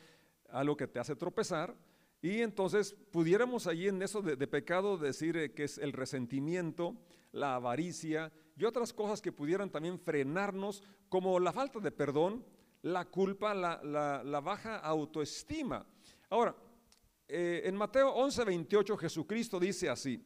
algo 0.48 0.76
que 0.76 0.86
te 0.86 0.98
hace 0.98 1.14
tropezar. 1.14 1.74
Y 2.20 2.40
entonces 2.40 2.96
pudiéramos 3.12 3.66
allí 3.66 3.88
en 3.88 4.02
eso 4.02 4.22
de, 4.22 4.46
pecado 4.48 4.96
decir 4.96 5.36
eh, 5.36 5.52
que 5.52 5.64
es 5.64 5.78
el 5.78 5.92
resentimiento, 5.92 6.96
la 7.30 7.54
avaricia 7.54 8.32
y 8.58 8.64
otras 8.64 8.92
cosas 8.92 9.22
que 9.22 9.30
pudieran 9.30 9.70
también 9.70 9.98
frenarnos, 9.98 10.82
como 11.08 11.38
la 11.38 11.52
falta 11.52 11.78
de 11.78 11.92
perdón, 11.92 12.44
la 12.82 13.04
culpa, 13.04 13.54
la, 13.54 14.40
baja 14.40 14.78
autoestima. 14.78 15.86
Ahora, 16.28 16.56
eh, 17.28 17.62
en 17.64 17.76
Mateo 17.76 18.10
11, 18.10 18.44
28 18.44 18.96
Jesucristo 18.96 19.60
dice 19.60 19.88
así, 19.88 20.20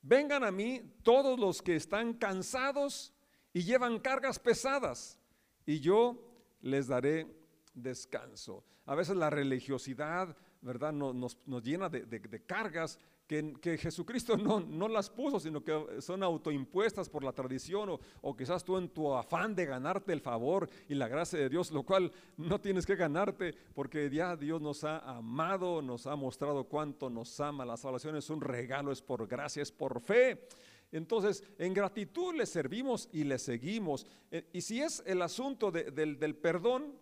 vengan 0.00 0.44
a 0.44 0.50
mí 0.50 0.80
todos 1.02 1.38
los 1.38 1.60
que 1.60 1.76
están 1.76 2.14
cansados 2.14 3.12
y 3.52 3.62
llevan 3.62 3.98
cargas 3.98 4.38
pesadas, 4.38 5.18
y 5.66 5.80
yo 5.80 6.16
les 6.62 6.86
daré 6.86 7.26
descanso. 7.74 8.64
A 8.86 8.94
veces 8.94 9.14
la 9.16 9.28
religiosidad, 9.28 10.34
¿verdad? 10.62 10.92
Nos, 10.94 11.36
llena 11.62 11.90
de 11.90 12.42
cargas 12.46 12.98
que, 13.28 13.76
Jesucristo 13.78 14.38
no, 14.38 14.58
no, 14.58 14.88
las 14.88 15.10
puso, 15.10 15.38
sino 15.38 15.62
que 15.62 16.00
son 16.00 16.22
autoimpuestas 16.22 17.10
por 17.10 17.22
la 17.22 17.32
tradición 17.32 17.98
o, 18.22 18.36
quizás 18.36 18.64
tú 18.64 18.78
en 18.78 18.88
tu 18.88 19.14
afán 19.14 19.54
de 19.54 19.66
ganarte 19.66 20.14
el 20.14 20.22
favor 20.22 20.68
y 20.88 20.94
la 20.94 21.08
gracia 21.08 21.38
de 21.38 21.50
Dios, 21.50 21.70
lo 21.70 21.82
cual 21.82 22.10
no 22.38 22.58
tienes 22.58 22.86
que 22.86 22.96
ganarte 22.96 23.54
porque 23.74 24.08
ya 24.08 24.34
Dios 24.34 24.62
nos 24.62 24.82
ha 24.82 24.98
amado, 25.00 25.82
nos 25.82 26.06
ha 26.06 26.16
mostrado 26.16 26.64
cuánto 26.64 27.10
nos 27.10 27.38
ama. 27.38 27.66
La 27.66 27.76
salvación 27.76 28.16
es 28.16 28.30
un 28.30 28.40
regalo, 28.40 28.92
es 28.92 29.02
por 29.02 29.26
gracia, 29.26 29.62
es 29.62 29.70
por 29.70 30.00
fe. 30.00 30.48
Entonces, 30.90 31.44
en 31.58 31.74
gratitud 31.74 32.34
le 32.34 32.46
servimos 32.46 33.10
y 33.12 33.24
le 33.24 33.38
seguimos. 33.38 34.06
Eh, 34.30 34.48
y 34.54 34.62
si 34.62 34.80
es 34.80 35.02
el 35.04 35.20
asunto 35.20 35.70
del, 35.70 36.18
del 36.18 36.34
perdón, 36.34 36.94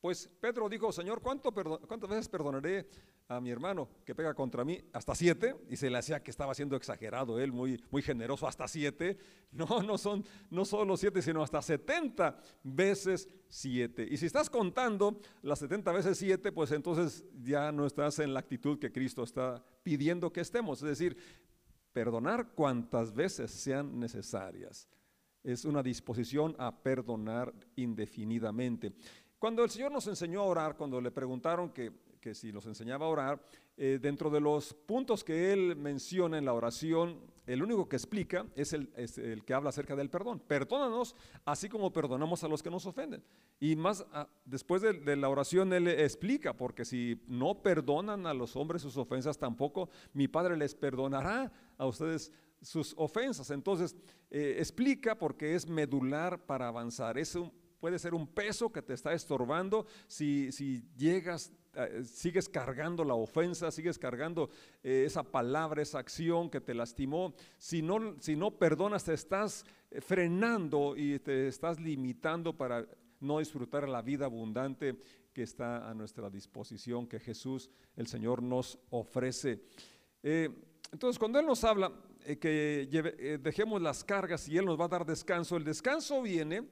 pues 0.00 0.30
Pedro 0.40 0.68
dijo, 0.68 0.90
Señor, 0.92 1.20
¿cuánto 1.20 1.52
¿cuántas 1.52 2.08
veces 2.08 2.28
perdonaré 2.28 2.88
a 3.28 3.38
mi 3.38 3.50
hermano 3.50 3.86
que 4.04 4.14
pega 4.14 4.32
contra 4.32 4.64
mí? 4.64 4.80
Hasta 4.94 5.14
siete. 5.14 5.54
Y 5.68 5.76
se 5.76 5.90
le 5.90 5.98
hacía 5.98 6.22
que 6.22 6.30
estaba 6.30 6.54
siendo 6.54 6.74
exagerado 6.74 7.38
él, 7.38 7.52
muy, 7.52 7.78
generoso, 8.02 8.48
hasta 8.48 8.66
siete. 8.66 9.18
No, 9.52 9.82
no 9.82 9.98
son 9.98 10.24
no 10.48 10.64
solo 10.64 10.96
siete, 10.96 11.20
sino 11.20 11.42
hasta 11.42 11.60
setenta 11.60 12.40
veces 12.62 13.28
siete. 13.48 14.06
Y 14.08 14.16
si 14.16 14.26
estás 14.26 14.48
contando 14.48 15.20
las 15.42 15.58
setenta 15.58 15.90
veces 15.90 16.18
siete, 16.18 16.52
pues 16.52 16.70
entonces 16.70 17.24
ya 17.42 17.72
no 17.72 17.84
estás 17.84 18.20
en 18.20 18.32
la 18.32 18.38
actitud 18.38 18.78
que 18.78 18.92
Cristo 18.92 19.24
está 19.24 19.60
pidiendo 19.82 20.32
que 20.32 20.40
estemos. 20.40 20.80
Es 20.84 20.88
decir, 20.88 21.16
perdonar 21.92 22.52
cuantas 22.52 23.12
veces 23.12 23.50
sean 23.50 23.98
necesarias. 23.98 24.88
Es 25.42 25.64
una 25.64 25.82
disposición 25.82 26.54
a 26.56 26.80
perdonar 26.80 27.52
indefinidamente. 27.74 28.92
Cuando 29.40 29.64
el 29.64 29.70
Señor 29.70 29.90
nos 29.90 30.06
enseñó 30.06 30.42
a 30.42 30.44
orar, 30.44 30.76
cuando 30.76 31.00
le 31.00 31.10
preguntaron 31.10 31.70
que, 31.70 31.94
si 32.34 32.52
nos 32.52 32.66
enseñaba 32.66 33.06
a 33.06 33.08
orar, 33.08 33.42
eh, 33.78 33.98
dentro 33.98 34.28
de 34.28 34.38
los 34.38 34.74
puntos 34.74 35.24
que 35.24 35.50
Él 35.50 35.76
menciona 35.76 36.36
en 36.36 36.44
la 36.44 36.52
oración, 36.52 37.18
el 37.46 37.62
único 37.62 37.88
que 37.88 37.96
explica 37.96 38.44
es 38.54 38.74
el, 38.74 38.90
que 39.46 39.54
habla 39.54 39.70
acerca 39.70 39.96
del 39.96 40.10
perdón. 40.10 40.40
Perdónanos 40.40 41.16
así 41.46 41.70
como 41.70 41.90
perdonamos 41.90 42.44
a 42.44 42.48
los 42.48 42.62
que 42.62 42.68
nos 42.68 42.84
ofenden. 42.84 43.24
Y 43.58 43.76
más 43.76 44.04
ah, 44.12 44.28
después 44.44 44.82
de, 44.82 44.92
de, 44.92 45.16
la 45.16 45.30
oración 45.30 45.72
Él 45.72 45.88
explica, 45.88 46.54
porque 46.54 46.84
si 46.84 47.22
no 47.26 47.62
perdonan 47.62 48.26
a 48.26 48.34
los 48.34 48.56
hombres 48.56 48.82
sus 48.82 48.98
ofensas, 48.98 49.38
tampoco 49.38 49.88
mi 50.12 50.28
Padre 50.28 50.54
les 50.58 50.74
perdonará 50.74 51.50
a 51.78 51.86
ustedes 51.86 52.30
sus 52.60 52.94
ofensas. 52.98 53.50
Entonces, 53.50 53.96
eh, 54.30 54.56
explica 54.58 55.18
porque 55.18 55.54
es 55.54 55.66
medular 55.66 56.44
para 56.44 56.68
avanzar. 56.68 57.16
Es 57.16 57.34
un, 57.34 57.50
puede 57.80 57.98
ser 57.98 58.14
un 58.14 58.26
peso 58.26 58.70
que 58.70 58.82
te 58.82 58.92
está 58.92 59.12
estorbando 59.14 59.86
si, 60.06 60.52
si 60.52 60.84
llegas, 60.96 61.50
eh, 61.74 62.02
sigues 62.04 62.48
cargando 62.48 63.02
la 63.04 63.14
ofensa, 63.14 63.70
sigues 63.70 63.98
cargando 63.98 64.50
eh, 64.82 65.04
esa 65.06 65.22
palabra, 65.22 65.82
esa 65.82 65.98
acción 65.98 66.50
que 66.50 66.60
te 66.60 66.74
lastimó. 66.74 67.34
Si 67.56 67.80
no, 67.80 68.20
si 68.20 68.36
no 68.36 68.50
perdonas, 68.50 69.04
te 69.04 69.14
estás 69.14 69.64
eh, 69.90 70.00
frenando 70.00 70.94
y 70.96 71.18
te 71.20 71.48
estás 71.48 71.80
limitando 71.80 72.56
para 72.56 72.86
no 73.18 73.38
disfrutar 73.38 73.88
la 73.88 74.02
vida 74.02 74.26
abundante 74.26 74.96
que 75.32 75.42
está 75.42 75.88
a 75.88 75.94
nuestra 75.94 76.28
disposición, 76.28 77.06
que 77.06 77.18
Jesús, 77.18 77.70
el 77.96 78.06
Señor, 78.06 78.42
nos 78.42 78.78
ofrece. 78.90 79.62
entonces, 80.22 81.18
cuando 81.18 81.38
Él 81.38 81.46
nos 81.46 81.62
habla 81.62 81.92
que 82.40 83.38
dejemos 83.40 83.80
las 83.80 84.02
cargas 84.02 84.48
y 84.48 84.58
Él 84.58 84.64
nos 84.64 84.80
va 84.80 84.86
a 84.86 84.88
dar 84.88 85.06
descanso, 85.06 85.56
el 85.56 85.64
descanso 85.64 86.20
viene 86.22 86.66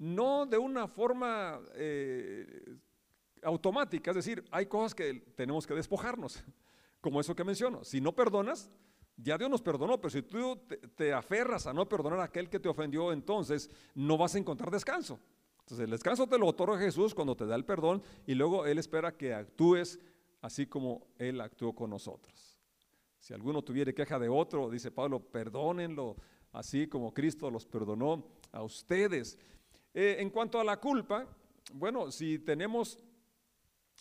no 0.00 0.46
de 0.46 0.56
una 0.56 0.88
forma 0.88 1.60
eh, 1.74 2.78
automática, 3.42 4.10
es 4.10 4.16
decir, 4.16 4.42
hay 4.50 4.64
cosas 4.64 4.94
que 4.94 5.12
tenemos 5.36 5.66
que 5.66 5.74
despojarnos, 5.74 6.42
como 7.02 7.20
eso 7.20 7.36
que 7.36 7.44
menciono. 7.44 7.84
Si 7.84 8.00
no 8.00 8.14
perdonas, 8.14 8.70
ya 9.18 9.36
Dios 9.36 9.50
nos 9.50 9.60
perdonó, 9.60 10.00
pero 10.00 10.10
si 10.10 10.22
tú 10.22 10.58
te, 10.96 11.12
aferras 11.12 11.66
a 11.66 11.74
no 11.74 11.86
perdonar 11.86 12.20
a 12.20 12.24
aquel 12.24 12.48
que 12.48 12.58
te 12.58 12.70
ofendió, 12.70 13.12
entonces 13.12 13.70
no 13.94 14.16
vas 14.16 14.34
a 14.34 14.38
encontrar 14.38 14.70
descanso. 14.70 15.20
Entonces 15.60 15.84
el 15.84 15.90
descanso 15.90 16.26
te 16.26 16.38
lo 16.38 16.46
otorga 16.46 16.78
Jesús 16.78 17.14
cuando 17.14 17.36
te 17.36 17.44
da 17.44 17.54
el 17.54 17.66
perdón 17.66 18.02
y 18.26 18.34
luego 18.34 18.64
Él 18.64 18.78
espera 18.78 19.16
que 19.16 19.34
actúes 19.34 20.00
así 20.40 20.66
como 20.66 21.08
Él 21.18 21.42
actuó 21.42 21.74
con 21.74 21.90
nosotros. 21.90 22.58
Si 23.18 23.34
alguno 23.34 23.60
tuviera 23.60 23.92
queja 23.92 24.18
de 24.18 24.30
otro, 24.30 24.70
dice 24.70 24.90
Pablo, 24.90 25.20
perdónenlo, 25.20 26.16
así 26.52 26.86
como 26.86 27.12
Cristo 27.12 27.50
los 27.50 27.66
perdonó 27.66 28.24
a 28.50 28.62
ustedes. 28.62 29.38
Eh, 29.92 30.16
en 30.20 30.30
cuanto 30.30 30.60
a 30.60 30.64
la 30.64 30.78
culpa, 30.78 31.26
bueno, 31.74 32.12
si 32.12 32.38
tenemos 32.38 32.98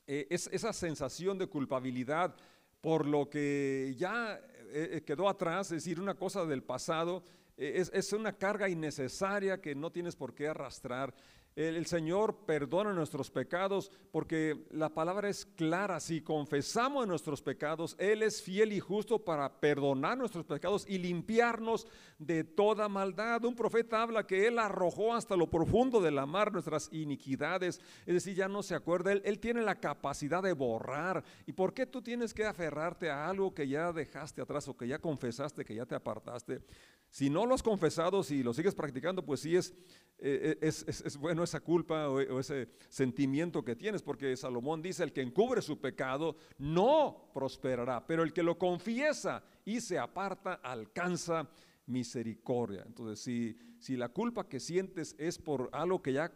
eh, 0.05 0.27
esa 0.29 0.71
sensación 0.71 1.37
de 1.37 1.47
culpabilidad 1.47 2.35
por 2.79 3.05
lo 3.05 3.29
que 3.29 3.95
ya 3.97 4.39
eh, 4.71 5.01
quedó 5.05 5.27
atrás, 5.27 5.67
es 5.67 5.83
decir, 5.83 5.99
una 5.99 6.13
cosa 6.13 6.45
del 6.45 6.63
pasado, 6.63 7.23
es, 7.57 7.91
es, 7.93 8.13
una 8.13 8.37
carga 8.37 8.69
innecesaria 8.69 9.59
que 9.59 9.75
no 9.75 9.91
tienes 9.91 10.15
por 10.15 10.33
qué 10.33 10.47
arrastrar. 10.47 11.13
El 11.59 11.87
Señor 11.87 12.45
perdona 12.45 12.93
nuestros 12.93 13.29
pecados 13.29 13.91
porque 14.11 14.65
la 14.71 14.93
palabra 14.93 15.27
es 15.27 15.45
clara. 15.45 15.99
Si 15.99 16.21
confesamos 16.21 17.05
nuestros 17.05 17.41
pecados, 17.41 17.97
Él 17.99 18.23
es 18.23 18.41
fiel 18.41 18.71
y 18.71 18.79
justo 18.79 19.19
para 19.19 19.59
perdonar 19.59 20.17
nuestros 20.17 20.45
pecados 20.45 20.85
y 20.87 20.97
limpiarnos 20.99 21.85
de 22.17 22.45
toda 22.45 22.87
maldad. 22.87 23.43
Un 23.43 23.57
profeta 23.57 24.01
habla 24.01 24.25
que 24.25 24.47
Él 24.47 24.57
arrojó 24.57 25.13
hasta 25.13 25.35
lo 25.35 25.49
profundo 25.49 25.99
de 26.01 26.11
la 26.11 26.25
mar 26.25 26.53
nuestras 26.53 26.87
iniquidades. 26.93 27.81
Es 28.05 28.13
decir, 28.13 28.35
ya 28.35 28.47
no 28.47 28.63
se 28.63 28.73
acuerda. 28.73 29.11
Él, 29.11 29.39
tiene 29.39 29.61
la 29.61 29.81
capacidad 29.81 30.41
de 30.41 30.53
borrar. 30.53 31.25
¿Y 31.45 31.51
por 31.51 31.73
qué 31.73 31.85
tú 31.85 32.01
tienes 32.01 32.33
que 32.33 32.45
aferrarte 32.45 33.09
a 33.09 33.27
algo 33.27 33.53
que 33.53 33.67
ya 33.67 33.91
dejaste 33.91 34.41
atrás 34.41 34.65
o 34.69 34.77
que 34.77 34.87
ya 34.87 34.99
confesaste, 34.99 35.65
que 35.65 35.75
ya 35.75 35.85
te 35.85 35.95
apartaste? 35.95 36.61
Si 37.09 37.29
no 37.29 37.45
lo 37.45 37.55
has 37.55 37.63
confesado, 37.63 38.23
si 38.23 38.43
lo 38.43 38.53
sigues 38.53 38.75
practicando, 38.75 39.25
pues 39.25 39.39
sí 39.39 39.55
es, 39.55 39.73
eh, 40.19 40.57
es, 40.61 40.85
es, 40.87 41.17
bueno 41.17 41.43
esa 41.49 41.59
culpa 41.59 42.07
o, 42.09 42.15
o, 42.15 42.39
ese 42.39 42.69
sentimiento 42.89 43.63
que 43.63 43.75
tienes, 43.75 44.01
porque 44.01 44.35
Salomón 44.37 44.81
dice, 44.81 45.03
el 45.03 45.11
que 45.11 45.21
encubre 45.21 45.61
su 45.61 45.79
pecado 45.79 46.35
no 46.57 47.29
prosperará, 47.33 48.05
pero 48.05 48.23
el 48.23 48.33
que 48.33 48.43
lo 48.43 48.57
confiesa 48.57 49.43
y 49.65 49.81
se 49.81 49.99
aparta 49.99 50.55
alcanza 50.55 51.49
misericordia. 51.87 52.83
Entonces, 52.85 53.19
si, 53.19 53.57
si 53.79 53.97
la 53.97 54.09
culpa 54.09 54.47
que 54.47 54.59
sientes 54.59 55.15
es 55.17 55.37
por 55.37 55.69
algo 55.73 56.01
que 56.01 56.13
ya 56.13 56.31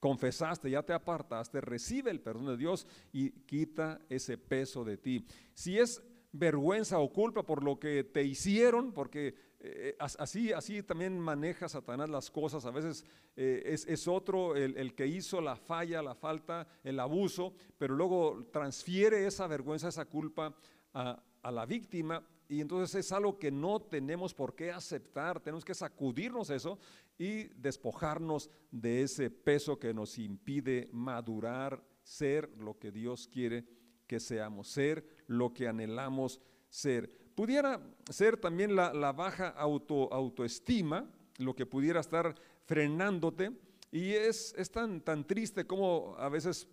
confesaste, 0.00 0.70
ya 0.70 0.82
te 0.82 0.92
apartaste, 0.92 1.60
recibe 1.60 2.10
el 2.10 2.20
perdón 2.20 2.46
de 2.46 2.56
Dios 2.56 2.86
y 3.12 3.30
quita 3.30 4.00
ese 4.08 4.36
peso 4.36 4.84
de 4.84 4.96
ti. 4.96 5.24
Si 5.54 5.78
es 5.78 6.02
vergüenza 6.32 6.98
o 6.98 7.12
culpa 7.12 7.44
por 7.44 7.62
lo 7.62 7.78
que 7.78 8.02
te 8.02 8.24
hicieron, 8.24 8.92
porque 8.92 9.34
eh, 9.64 9.96
así, 9.98 10.52
así 10.52 10.82
también 10.82 11.18
maneja 11.18 11.68
Satanás 11.68 12.08
las 12.08 12.30
cosas. 12.30 12.66
A 12.66 12.72
veces 12.72 13.04
eh, 13.36 13.62
es, 13.64 14.08
otro 14.08 14.56
el, 14.56 14.76
el, 14.76 14.94
que 14.94 15.06
hizo 15.06 15.40
la 15.40 15.54
falla, 15.54 16.02
la 16.02 16.16
falta, 16.16 16.66
el 16.82 16.98
abuso, 16.98 17.54
pero 17.78 17.94
luego 17.94 18.48
transfiere 18.52 19.24
esa 19.24 19.46
vergüenza, 19.46 19.88
esa 19.88 20.06
culpa 20.06 20.52
a, 20.92 21.22
a 21.42 21.50
la 21.52 21.64
víctima 21.64 22.26
y 22.48 22.60
entonces 22.60 23.06
es 23.06 23.12
algo 23.12 23.38
que 23.38 23.50
no 23.50 23.80
tenemos 23.80 24.34
por 24.34 24.54
qué 24.54 24.72
aceptar, 24.72 25.40
tenemos 25.40 25.64
que 25.64 25.74
sacudirnos 25.74 26.50
eso 26.50 26.78
y 27.16 27.44
despojarnos 27.54 28.50
de 28.70 29.02
ese 29.02 29.30
peso 29.30 29.78
que 29.78 29.94
nos 29.94 30.18
impide 30.18 30.88
madurar, 30.92 31.82
ser 32.02 32.50
lo 32.58 32.78
que 32.78 32.90
Dios 32.90 33.28
quiere 33.28 33.64
que 34.06 34.20
seamos, 34.20 34.68
ser 34.68 35.06
lo 35.28 35.54
que 35.54 35.68
anhelamos 35.68 36.40
ser. 36.68 37.21
Pudiera 37.34 37.80
ser 38.10 38.36
también 38.36 38.76
la, 38.76 39.12
baja 39.12 39.48
auto, 39.48 40.12
autoestima, 40.12 41.10
lo 41.38 41.54
que 41.54 41.66
pudiera 41.66 42.00
estar 42.00 42.34
frenándote, 42.64 43.52
y 43.90 44.10
es, 44.12 44.54
es 44.56 44.70
tan, 44.70 45.00
tan 45.00 45.26
triste 45.26 45.66
como 45.66 46.14
a 46.18 46.28
veces 46.28 46.68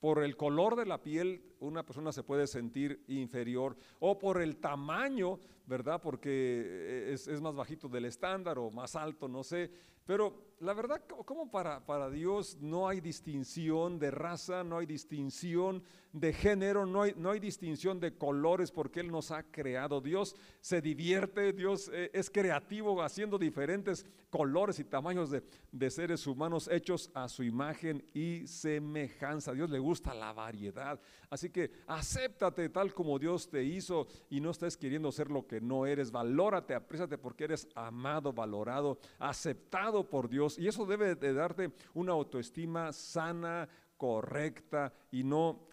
por 0.00 0.22
el 0.22 0.36
color 0.36 0.76
de 0.76 0.84
la 0.84 1.02
piel 1.02 1.42
una 1.60 1.82
persona 1.84 2.12
se 2.12 2.22
puede 2.22 2.46
sentir 2.46 3.02
inferior 3.08 3.76
o 4.00 4.18
por 4.18 4.42
el 4.42 4.56
tamaño, 4.56 5.38
¿verdad? 5.66 6.00
Porque 6.02 7.10
es, 7.10 7.26
es, 7.26 7.40
más 7.40 7.54
bajito 7.54 7.88
del 7.88 8.04
estándar 8.04 8.58
o 8.58 8.70
más 8.70 8.96
alto, 8.96 9.28
no 9.28 9.42
sé. 9.42 9.70
Pero 10.06 10.54
la 10.60 10.72
verdad, 10.72 11.02
como 11.24 11.50
para, 11.50 11.84
para 11.84 12.10
Dios 12.10 12.58
no 12.60 12.88
hay 12.88 13.00
distinción 13.00 13.98
de 13.98 14.10
raza, 14.10 14.64
no 14.64 14.78
hay 14.78 14.86
distinción 14.86 15.82
de 16.12 16.32
género, 16.32 16.86
no 16.86 17.02
hay, 17.02 17.12
no 17.16 17.30
hay 17.30 17.40
distinción 17.40 17.98
de 17.98 18.16
colores 18.16 18.70
porque 18.70 19.00
Él 19.00 19.10
nos 19.10 19.30
ha 19.30 19.42
creado. 19.42 20.00
Dios 20.00 20.36
se 20.60 20.80
divierte, 20.80 21.52
Dios 21.52 21.90
eh, 21.92 22.10
es 22.14 22.30
creativo 22.30 23.02
haciendo 23.02 23.36
diferentes 23.36 24.06
colores 24.30 24.78
y 24.78 24.84
tamaños 24.84 25.30
de, 25.30 25.42
de 25.72 25.90
seres 25.90 26.26
humanos 26.26 26.68
hechos 26.70 27.10
a 27.14 27.28
su 27.28 27.42
imagen 27.42 28.04
y 28.14 28.46
semejanza. 28.46 29.52
Dios 29.52 29.70
le 29.70 29.78
gusta 29.78 30.14
la 30.14 30.32
variedad. 30.32 31.00
Así 31.30 31.50
que 31.50 31.70
acéptate 31.88 32.68
tal 32.68 32.94
como 32.94 33.18
Dios 33.18 33.50
te 33.50 33.64
hizo 33.64 34.06
y 34.30 34.40
no 34.40 34.50
estés 34.50 34.76
queriendo 34.76 35.10
ser 35.10 35.30
lo 35.30 35.46
que 35.46 35.60
no 35.60 35.84
eres. 35.84 36.12
Valórate, 36.12 36.74
aprésate 36.74 37.18
porque 37.18 37.44
eres 37.44 37.68
amado, 37.74 38.32
valorado, 38.32 38.98
aceptado 39.18 39.93
por 40.02 40.28
Dios. 40.28 40.58
Y 40.58 40.66
eso 40.66 40.84
debe 40.84 41.14
de 41.14 41.32
darte 41.32 41.70
una 41.94 42.12
autoestima 42.12 42.92
sana, 42.92 43.68
correcta 43.96 44.92
y 45.12 45.22
no 45.22 45.68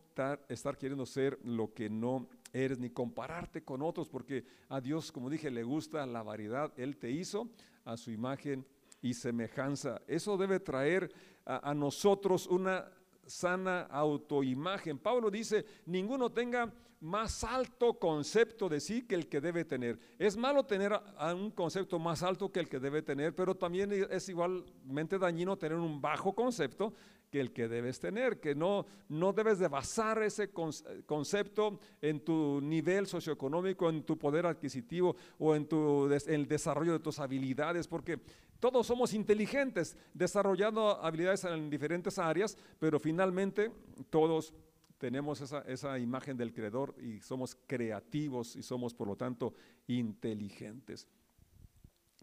estar, 0.48 0.78
queriendo 0.78 1.06
ser 1.06 1.40
lo 1.44 1.74
que 1.74 1.90
no 1.90 2.28
eres 2.54 2.80
ni 2.80 2.90
compararte 2.90 3.63
con 3.63 3.82
otros 3.82 4.10
porque 4.10 4.44
a 4.70 4.82
Dios, 4.82 5.12
como 5.12 5.30
dije, 5.30 5.50
le 5.50 5.63
gusta 5.63 6.06
la 6.06 6.22
variedad. 6.22 6.72
Él 6.78 6.98
te 6.98 7.10
hizo 7.10 7.50
a 7.86 7.98
su 7.98 8.12
imagen 8.12 8.66
y 9.01 9.13
semejanza. 9.13 10.01
Eso 10.08 10.38
debe 10.38 10.60
traer 10.60 11.12
a, 11.46 11.72
a 11.72 11.74
nosotros 11.74 12.46
una 12.48 12.92
sana 13.25 13.82
autoimagen. 13.84 15.00
Pablo 15.00 15.32
dice, 15.32 15.66
ninguno 15.86 16.30
tenga 16.30 16.72
más 17.01 17.43
alto 17.43 17.96
concepto 17.96 18.70
de 18.70 18.79
sí 18.79 19.01
que 19.01 19.15
el 19.15 19.27
que 19.27 19.41
debe 19.41 19.65
tener. 19.65 20.00
Es 20.20 20.38
malo 20.38 20.63
tener 20.63 20.93
un 21.36 21.51
concepto 21.51 22.00
más 22.00 22.24
alto 22.24 22.51
que 22.51 22.60
el 22.60 22.70
que 22.70 22.79
debe 22.79 23.01
tener, 23.01 23.36
pero 23.36 23.55
también 23.55 23.91
es 23.91 24.29
igualmente 24.29 25.17
dañino 25.17 25.58
tener 25.58 25.77
un 25.77 26.00
bajo 26.00 26.34
concepto 26.34 26.93
que 27.31 27.39
el 27.39 27.53
que 27.53 27.67
debes 27.67 28.00
tener, 28.00 28.39
que 28.39 28.53
no, 28.53 28.86
no 29.10 29.34
debes 29.34 29.58
de 29.58 29.70
basar 29.70 30.22
ese 30.22 30.51
concepto 30.51 31.79
en 32.01 32.20
tu 32.20 32.60
nivel 32.62 33.08
socioeconómico, 33.08 33.89
en 33.89 34.03
tu 34.03 34.17
poder 34.17 34.46
adquisitivo 34.46 35.15
o 35.39 35.55
en, 35.55 35.65
tu, 35.65 36.12
en 36.12 36.22
el 36.27 36.48
desarrollo 36.48 36.91
de 36.93 37.00
tus 37.00 37.20
habilidades, 37.20 37.87
porque 37.87 38.20
todos 38.59 38.85
somos 38.85 39.14
inteligentes, 39.14 39.98
desarrollando 40.14 41.01
habilidades 41.01 41.46
en 41.46 41.70
diferentes 41.70 42.20
áreas, 42.20 42.55
pero 42.79 43.00
finalmente 43.00 43.72
todos 44.09 44.53
tenemos 45.01 45.42
esa, 45.42 45.61
esa, 45.61 45.98
imagen 45.98 46.37
del 46.37 46.53
creador 46.53 46.94
y 47.01 47.20
somos 47.22 47.57
creativos 47.66 48.55
y 48.55 48.61
somos 48.61 48.94
por 48.94 49.07
lo 49.07 49.16
tanto 49.16 49.55
inteligentes. 49.87 51.07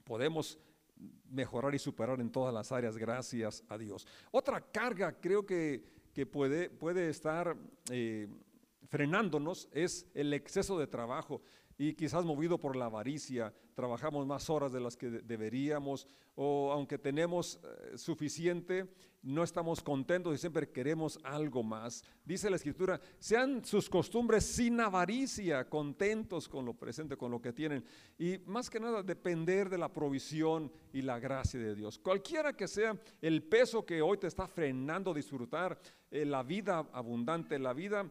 Podemos 0.04 0.60
mejorar 1.28 1.74
y 1.74 1.80
superar 1.80 2.20
en 2.20 2.30
todas 2.30 2.54
las 2.54 2.70
áreas, 2.70 2.96
gracias 2.96 3.64
a 3.68 3.76
Dios. 3.76 4.06
Otra 4.30 4.60
carga 4.60 5.12
creo 5.20 5.44
que, 5.44 5.82
que 6.14 6.24
puede, 6.24 6.70
puede 6.70 7.08
estar 7.10 7.56
eh, 7.90 8.28
frenándonos 8.88 9.68
es 9.72 10.06
el 10.14 10.32
exceso 10.32 10.78
de 10.78 10.86
trabajo 10.86 11.42
y 11.78 11.94
quizás 11.94 12.24
movido 12.24 12.58
por 12.58 12.76
la 12.76 12.84
avaricia, 12.84 13.52
trabajamos 13.78 14.26
más 14.26 14.50
horas 14.50 14.72
de 14.72 14.80
las 14.80 14.96
que 14.96 15.08
deberíamos 15.08 16.04
o 16.34 16.72
aunque 16.72 16.98
tenemos 16.98 17.60
eh, 17.62 17.96
suficiente, 17.96 18.88
no 19.22 19.44
estamos 19.44 19.82
contentos 19.82 20.34
y 20.34 20.38
siempre 20.38 20.68
queremos 20.68 21.16
algo 21.22 21.62
más. 21.62 22.02
Dice 22.24 22.50
la 22.50 22.56
escritura, 22.56 23.00
sean 23.20 23.64
sus 23.64 23.88
costumbres 23.88 24.44
sin 24.44 24.80
avaricia, 24.80 25.68
contentos 25.68 26.48
con 26.48 26.64
lo 26.64 26.74
presente, 26.74 27.16
con 27.16 27.30
lo 27.30 27.40
que 27.40 27.52
tienen. 27.52 27.84
Y 28.18 28.38
más 28.46 28.68
que 28.68 28.80
nada 28.80 29.04
depender 29.04 29.68
de 29.68 29.78
la 29.78 29.92
provisión 29.92 30.72
y 30.92 31.02
la 31.02 31.20
gracia 31.20 31.60
de 31.60 31.76
Dios. 31.76 32.00
Cualquiera 32.00 32.56
que 32.56 32.66
sea 32.66 32.98
el 33.22 33.44
peso 33.44 33.86
que 33.86 34.02
hoy 34.02 34.18
te 34.18 34.26
está 34.26 34.48
frenando 34.48 35.14
disfrutar 35.14 35.78
eh, 36.10 36.24
la 36.24 36.42
vida 36.42 36.88
abundante, 36.92 37.60
la 37.60 37.74
vida 37.74 38.10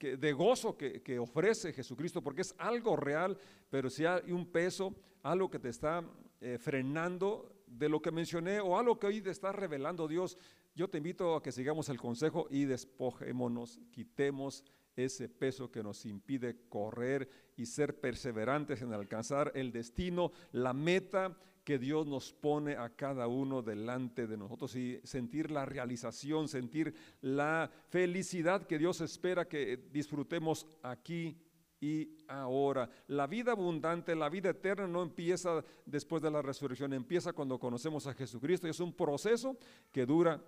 de 0.00 0.32
gozo 0.32 0.76
que, 0.76 1.02
que 1.02 1.18
ofrece 1.18 1.72
Jesucristo, 1.72 2.22
porque 2.22 2.42
es 2.42 2.54
algo 2.56 2.96
real, 2.96 3.36
pero 3.72 3.88
si 3.88 4.04
hay 4.04 4.30
un 4.30 4.44
peso, 4.44 4.94
algo 5.22 5.50
que 5.50 5.58
te 5.58 5.70
está 5.70 6.04
eh, 6.42 6.58
frenando 6.58 7.64
de 7.66 7.88
lo 7.88 8.02
que 8.02 8.10
mencioné 8.10 8.60
o 8.60 8.78
algo 8.78 8.98
que 8.98 9.06
hoy 9.06 9.22
te 9.22 9.30
está 9.30 9.50
revelando 9.50 10.06
Dios, 10.06 10.36
yo 10.74 10.90
te 10.90 10.98
invito 10.98 11.34
a 11.34 11.42
que 11.42 11.52
sigamos 11.52 11.88
el 11.88 11.98
consejo 11.98 12.48
y 12.50 12.66
despojémonos, 12.66 13.80
quitemos 13.90 14.62
ese 14.94 15.30
peso 15.30 15.70
que 15.70 15.82
nos 15.82 16.04
impide 16.04 16.68
correr 16.68 17.30
y 17.56 17.64
ser 17.64 17.98
perseverantes 17.98 18.82
en 18.82 18.92
alcanzar 18.92 19.50
el 19.54 19.72
destino, 19.72 20.32
la 20.52 20.74
meta 20.74 21.34
que 21.64 21.78
Dios 21.78 22.06
nos 22.06 22.30
pone 22.30 22.76
a 22.76 22.90
cada 22.90 23.26
uno 23.26 23.62
delante 23.62 24.26
de 24.26 24.36
nosotros 24.36 24.76
y 24.76 25.00
sentir 25.02 25.50
la 25.50 25.64
realización, 25.64 26.46
sentir 26.46 26.94
la 27.22 27.70
felicidad 27.88 28.66
que 28.66 28.76
Dios 28.76 29.00
espera 29.00 29.48
que 29.48 29.78
disfrutemos 29.90 30.66
aquí 30.82 31.38
y 31.82 32.08
ahora. 32.28 32.88
La 33.08 33.26
vida 33.26 33.52
abundante, 33.52 34.14
la 34.14 34.28
vida 34.28 34.50
eterna 34.50 34.86
no 34.86 35.02
empieza 35.02 35.64
después 35.84 36.22
de 36.22 36.30
la 36.30 36.40
resurrección, 36.40 36.92
empieza 36.92 37.32
cuando 37.32 37.58
conocemos 37.58 38.06
a 38.06 38.14
Jesucristo 38.14 38.68
y 38.68 38.70
es 38.70 38.78
un 38.78 38.94
proceso 38.94 39.58
que 39.90 40.06
dura 40.06 40.40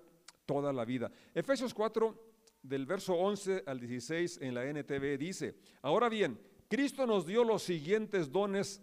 toda 0.46 0.72
la 0.72 0.84
vida. 0.84 1.10
Efesios 1.34 1.74
4, 1.74 2.34
del 2.62 2.86
verso 2.86 3.14
11 3.14 3.64
al 3.66 3.80
16 3.80 4.38
en 4.42 4.54
la 4.54 4.64
NTV 4.64 5.18
dice, 5.18 5.56
ahora 5.82 6.08
bien, 6.08 6.40
Cristo 6.68 7.04
nos 7.04 7.26
dio 7.26 7.42
los 7.42 7.64
siguientes 7.64 8.30
dones 8.30 8.80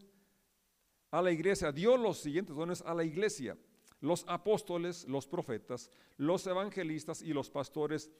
a 1.10 1.22
la 1.22 1.32
iglesia, 1.32 1.72
dio 1.72 1.96
los 1.96 2.20
siguientes 2.20 2.54
dones 2.54 2.82
a 2.86 2.94
la 2.94 3.06
iglesia, 3.06 3.58
los 4.02 4.26
apóstoles, 4.28 5.08
los 5.08 5.26
profetas, 5.26 5.90
los 6.18 6.46
evangelistas 6.48 7.22
y 7.22 7.32
los 7.32 7.50
pastores 7.50 8.12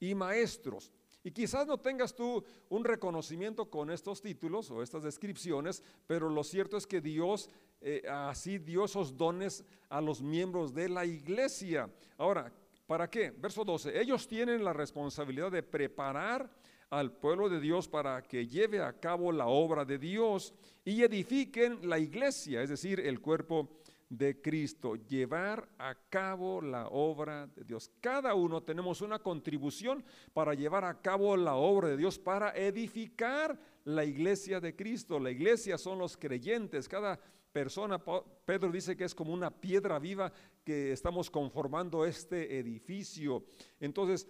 y 0.00 0.16
maestros. 0.16 0.92
Y 1.26 1.32
quizás 1.32 1.66
no 1.66 1.76
tengas 1.76 2.14
tú 2.14 2.44
un 2.68 2.84
reconocimiento 2.84 3.68
con 3.68 3.90
estos 3.90 4.22
títulos 4.22 4.70
o 4.70 4.80
estas 4.80 5.02
descripciones, 5.02 5.82
pero 6.06 6.30
lo 6.30 6.44
cierto 6.44 6.76
es 6.76 6.86
que 6.86 7.00
Dios 7.00 7.50
eh, 7.80 8.04
así 8.08 8.58
dio 8.58 8.84
esos 8.84 9.16
dones 9.16 9.64
a 9.88 10.00
los 10.00 10.22
miembros 10.22 10.72
de 10.72 10.88
la 10.88 11.04
iglesia. 11.04 11.90
Ahora, 12.16 12.52
¿para 12.86 13.10
qué? 13.10 13.32
Verso 13.32 13.64
12. 13.64 14.00
Ellos 14.00 14.28
tienen 14.28 14.62
la 14.62 14.72
responsabilidad 14.72 15.50
de 15.50 15.64
preparar 15.64 16.48
al 16.90 17.10
pueblo 17.10 17.48
de 17.48 17.58
Dios 17.58 17.88
para 17.88 18.22
que 18.22 18.46
lleve 18.46 18.80
a 18.80 18.92
cabo 18.92 19.32
la 19.32 19.48
obra 19.48 19.84
de 19.84 19.98
Dios 19.98 20.54
y 20.84 21.02
edifiquen 21.02 21.88
la 21.88 21.98
iglesia, 21.98 22.62
es 22.62 22.68
decir, 22.68 23.00
el 23.00 23.20
cuerpo 23.20 23.80
de 24.08 24.40
Cristo, 24.40 24.94
llevar 24.94 25.68
a 25.78 25.94
cabo 26.08 26.60
la 26.60 26.88
obra 26.88 27.46
de 27.48 27.64
Dios. 27.64 27.90
Cada 28.00 28.34
uno 28.34 28.62
tenemos 28.62 29.00
una 29.00 29.18
contribución 29.18 30.04
para 30.32 30.54
llevar 30.54 30.84
a 30.84 31.00
cabo 31.00 31.36
la 31.36 31.56
obra 31.56 31.88
de 31.88 31.96
Dios, 31.96 32.18
para 32.18 32.56
edificar 32.56 33.58
la 33.84 34.04
iglesia 34.04 34.60
de 34.60 34.76
Cristo. 34.76 35.18
La 35.18 35.30
iglesia 35.30 35.76
son 35.78 35.98
los 35.98 36.16
creyentes, 36.16 36.88
cada 36.88 37.18
persona, 37.56 37.98
Pedro 38.44 38.70
dice 38.70 38.94
que 38.94 39.04
es 39.04 39.14
como 39.14 39.32
una 39.32 39.50
piedra 39.50 39.98
viva 39.98 40.30
que 40.62 40.92
estamos 40.92 41.30
conformando 41.30 42.04
este 42.04 42.58
edificio. 42.58 43.44
Entonces, 43.80 44.28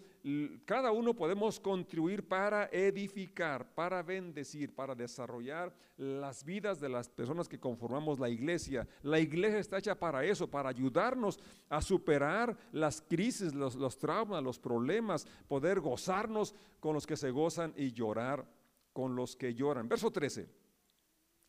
cada 0.65 0.93
uno 0.93 1.13
podemos 1.13 1.59
contribuir 1.59 2.29
para 2.29 2.67
edificar, 2.67 3.75
para 3.75 4.05
bendecir, 4.05 4.73
para 4.73 4.95
desarrollar 4.95 5.75
las 5.97 6.45
vidas 6.45 6.79
de 6.79 6.89
las 6.89 7.09
personas 7.09 7.49
que 7.49 7.59
conformamos 7.59 8.21
la 8.21 8.29
iglesia. 8.29 8.87
La 9.03 9.19
iglesia 9.19 9.59
está 9.59 9.79
hecha 9.79 9.99
para 9.99 10.25
eso, 10.25 10.49
para 10.49 10.69
ayudarnos 10.69 11.41
a 11.69 11.83
superar 11.83 12.57
las 12.71 13.01
crisis, 13.01 13.55
los, 13.55 13.75
los 13.75 13.99
traumas, 13.99 14.41
los 14.41 14.61
problemas, 14.61 15.27
poder 15.49 15.81
gozarnos 15.81 16.55
con 16.79 16.95
los 16.95 17.09
que 17.09 17.17
se 17.17 17.33
gozan 17.33 17.75
y 17.77 17.91
llorar 17.91 18.47
con 18.93 19.17
los 19.17 19.35
que 19.35 19.53
lloran. 19.53 19.89
Verso 19.89 20.13
13. 20.13 20.49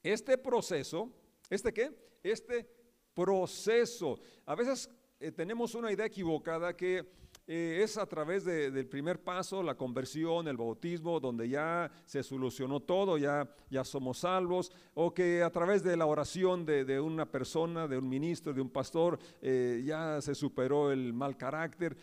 Este 0.01 0.39
proceso 0.39 1.11
¿Este 1.49 1.73
qué? 1.73 1.91
Este 2.23 2.67
proceso. 3.13 4.19
A 4.45 4.55
veces 4.55 4.89
eh, 5.19 5.31
tenemos 5.31 5.75
una 5.75 5.91
idea 5.91 6.05
equivocada 6.05 6.75
que 6.75 7.05
eh, 7.47 7.79
es 7.81 7.97
a 7.97 8.05
través 8.05 8.43
del 8.43 8.87
primer 8.87 9.23
paso, 9.23 9.63
la 9.63 9.75
conversión, 9.75 10.49
el 10.49 10.57
bautismo, 10.57 11.17
donde 11.21 11.47
ya 11.47 11.89
se 12.05 12.21
solucionó 12.21 12.81
todo, 12.81 13.17
ya, 13.17 13.49
ya 13.69 13.85
somos 13.85 14.19
salvos, 14.19 14.69
o 14.93 15.13
que 15.13 15.41
a 15.41 15.49
través 15.49 15.81
de 15.81 15.95
la 15.95 16.05
oración 16.05 16.65
de, 16.65 16.99
una 16.99 17.25
persona, 17.25 17.87
de 17.87 17.97
un 17.97 18.09
ministro, 18.09 18.53
de 18.53 18.59
un 18.59 18.69
pastor, 18.69 19.17
eh, 19.41 19.81
ya 19.85 20.21
se 20.21 20.35
superó 20.35 20.91
el 20.91 21.13
mal 21.13 21.37
carácter. 21.37 21.95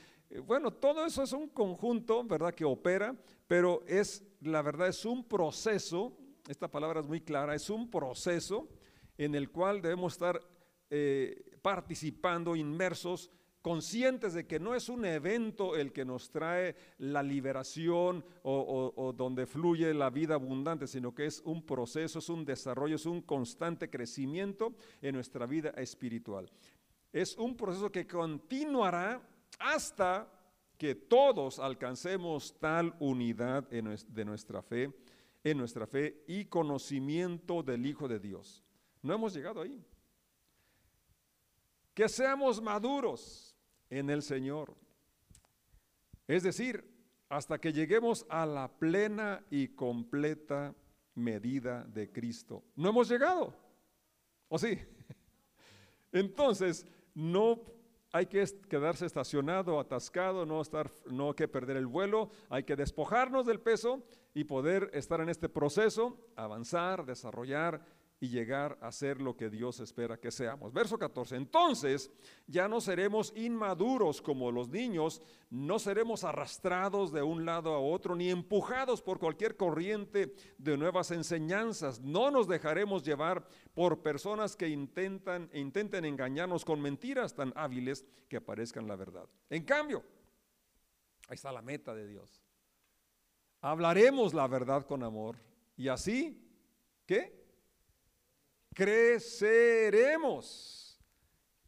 bueno, 0.46 0.72
todo 0.72 1.04
eso 1.04 1.22
es 1.22 1.32
un 1.32 1.48
conjunto, 1.48 2.24
¿verdad?, 2.24 2.54
que 2.54 2.64
opera, 2.64 3.14
pero 3.46 3.82
es, 3.86 4.24
la 4.40 4.62
verdad, 4.62 4.88
es 4.88 5.04
un 5.04 5.28
proceso, 5.28 6.16
esta 6.48 6.70
palabra 6.70 7.00
es 7.00 7.06
muy 7.06 7.20
clara, 7.20 7.54
es 7.54 7.68
un 7.68 7.90
proceso 7.90 8.66
en 9.18 9.34
el 9.34 9.50
cual 9.50 9.80
debemos 9.80 10.14
estar 10.14 10.40
eh, 10.90 11.58
participando, 11.62 12.56
inmersos, 12.56 13.30
conscientes 13.64 14.34
de 14.34 14.46
que 14.46 14.60
no 14.60 14.74
es 14.74 14.90
un 14.90 15.06
evento 15.06 15.74
el 15.74 15.90
que 15.92 16.04
nos 16.04 16.30
trae 16.30 16.76
la 16.98 17.22
liberación 17.22 18.22
o, 18.42 19.14
donde 19.16 19.46
fluye 19.46 19.94
la 19.94 20.10
vida 20.10 20.34
abundante, 20.34 20.86
sino 20.86 21.14
que 21.14 21.24
es 21.24 21.40
un 21.46 21.64
proceso, 21.64 22.18
es 22.18 22.28
un 22.28 22.44
desarrollo, 22.44 22.96
es 22.96 23.06
un 23.06 23.22
constante 23.22 23.88
crecimiento 23.88 24.74
en 25.00 25.14
nuestra 25.14 25.46
vida 25.46 25.70
espiritual. 25.70 26.50
Es 27.10 27.38
un 27.38 27.56
proceso 27.56 27.90
que 27.90 28.06
continuará 28.06 29.26
hasta 29.58 30.30
que 30.76 30.94
todos 30.94 31.58
alcancemos 31.58 32.54
tal 32.60 32.94
unidad 32.98 33.66
de 33.70 34.24
nuestra 34.26 34.60
fe, 34.60 34.92
en 35.42 35.56
nuestra 35.56 35.86
fe 35.86 36.22
y 36.28 36.44
conocimiento 36.44 37.62
del 37.62 37.86
Hijo 37.86 38.08
de 38.08 38.18
Dios 38.18 38.62
no 39.04 39.14
hemos 39.14 39.34
llegado 39.34 39.60
ahí. 39.60 39.84
Que 41.92 42.08
seamos 42.08 42.60
maduros 42.60 43.54
en 43.90 44.08
el 44.08 44.22
Señor. 44.22 44.74
Es 46.26 46.42
decir, 46.42 46.90
hasta 47.28 47.58
que 47.58 47.72
lleguemos 47.72 48.24
a 48.30 48.46
la 48.46 48.66
plena 48.66 49.44
y 49.50 49.68
completa 49.68 50.74
medida 51.14 51.84
de 51.84 52.10
Cristo. 52.10 52.64
No 52.74 52.88
hemos 52.88 53.08
llegado. 53.08 53.54
¿O 54.48 54.58
sí? 54.58 54.78
Entonces, 56.12 56.86
no 57.14 57.60
hay 58.10 58.26
que 58.26 58.42
quedarse 58.70 59.04
estacionado, 59.04 59.78
atascado, 59.78 60.46
no 60.46 60.62
estar 60.62 60.90
no 61.10 61.28
hay 61.28 61.34
que 61.34 61.48
perder 61.48 61.76
el 61.76 61.86
vuelo, 61.86 62.30
hay 62.48 62.62
que 62.64 62.76
despojarnos 62.76 63.44
del 63.44 63.60
peso 63.60 64.02
y 64.32 64.44
poder 64.44 64.90
estar 64.94 65.20
en 65.20 65.28
este 65.28 65.48
proceso, 65.48 66.18
avanzar, 66.36 67.04
desarrollar 67.04 67.84
y 68.20 68.28
llegar 68.28 68.78
a 68.80 68.90
ser 68.92 69.20
lo 69.20 69.36
que 69.36 69.50
Dios 69.50 69.80
espera 69.80 70.18
que 70.18 70.30
seamos. 70.30 70.72
Verso 70.72 70.98
14, 70.98 71.36
entonces 71.36 72.10
ya 72.46 72.68
no 72.68 72.80
seremos 72.80 73.32
inmaduros 73.36 74.22
como 74.22 74.50
los 74.50 74.68
niños, 74.68 75.20
no 75.50 75.78
seremos 75.78 76.24
arrastrados 76.24 77.12
de 77.12 77.22
un 77.22 77.44
lado 77.44 77.74
a 77.74 77.80
otro, 77.80 78.14
ni 78.14 78.30
empujados 78.30 79.02
por 79.02 79.18
cualquier 79.18 79.56
corriente 79.56 80.34
de 80.58 80.76
nuevas 80.76 81.10
enseñanzas, 81.10 82.00
no 82.00 82.30
nos 82.30 82.48
dejaremos 82.48 83.02
llevar 83.02 83.46
por 83.74 84.00
personas 84.00 84.56
que 84.56 84.68
intentan, 84.68 85.50
intenten 85.52 86.04
engañarnos 86.04 86.64
con 86.64 86.80
mentiras 86.80 87.34
tan 87.34 87.52
hábiles 87.56 88.06
que 88.28 88.36
aparezcan 88.36 88.86
la 88.86 88.96
verdad. 88.96 89.28
En 89.50 89.64
cambio, 89.64 90.02
ahí 91.28 91.34
está 91.34 91.52
la 91.52 91.62
meta 91.62 91.94
de 91.94 92.06
Dios. 92.06 92.42
Hablaremos 93.60 94.34
la 94.34 94.46
verdad 94.46 94.86
con 94.86 95.02
amor 95.02 95.36
y 95.76 95.88
así, 95.88 96.38
¿qué? 97.06 97.43
Creceremos. 98.74 100.70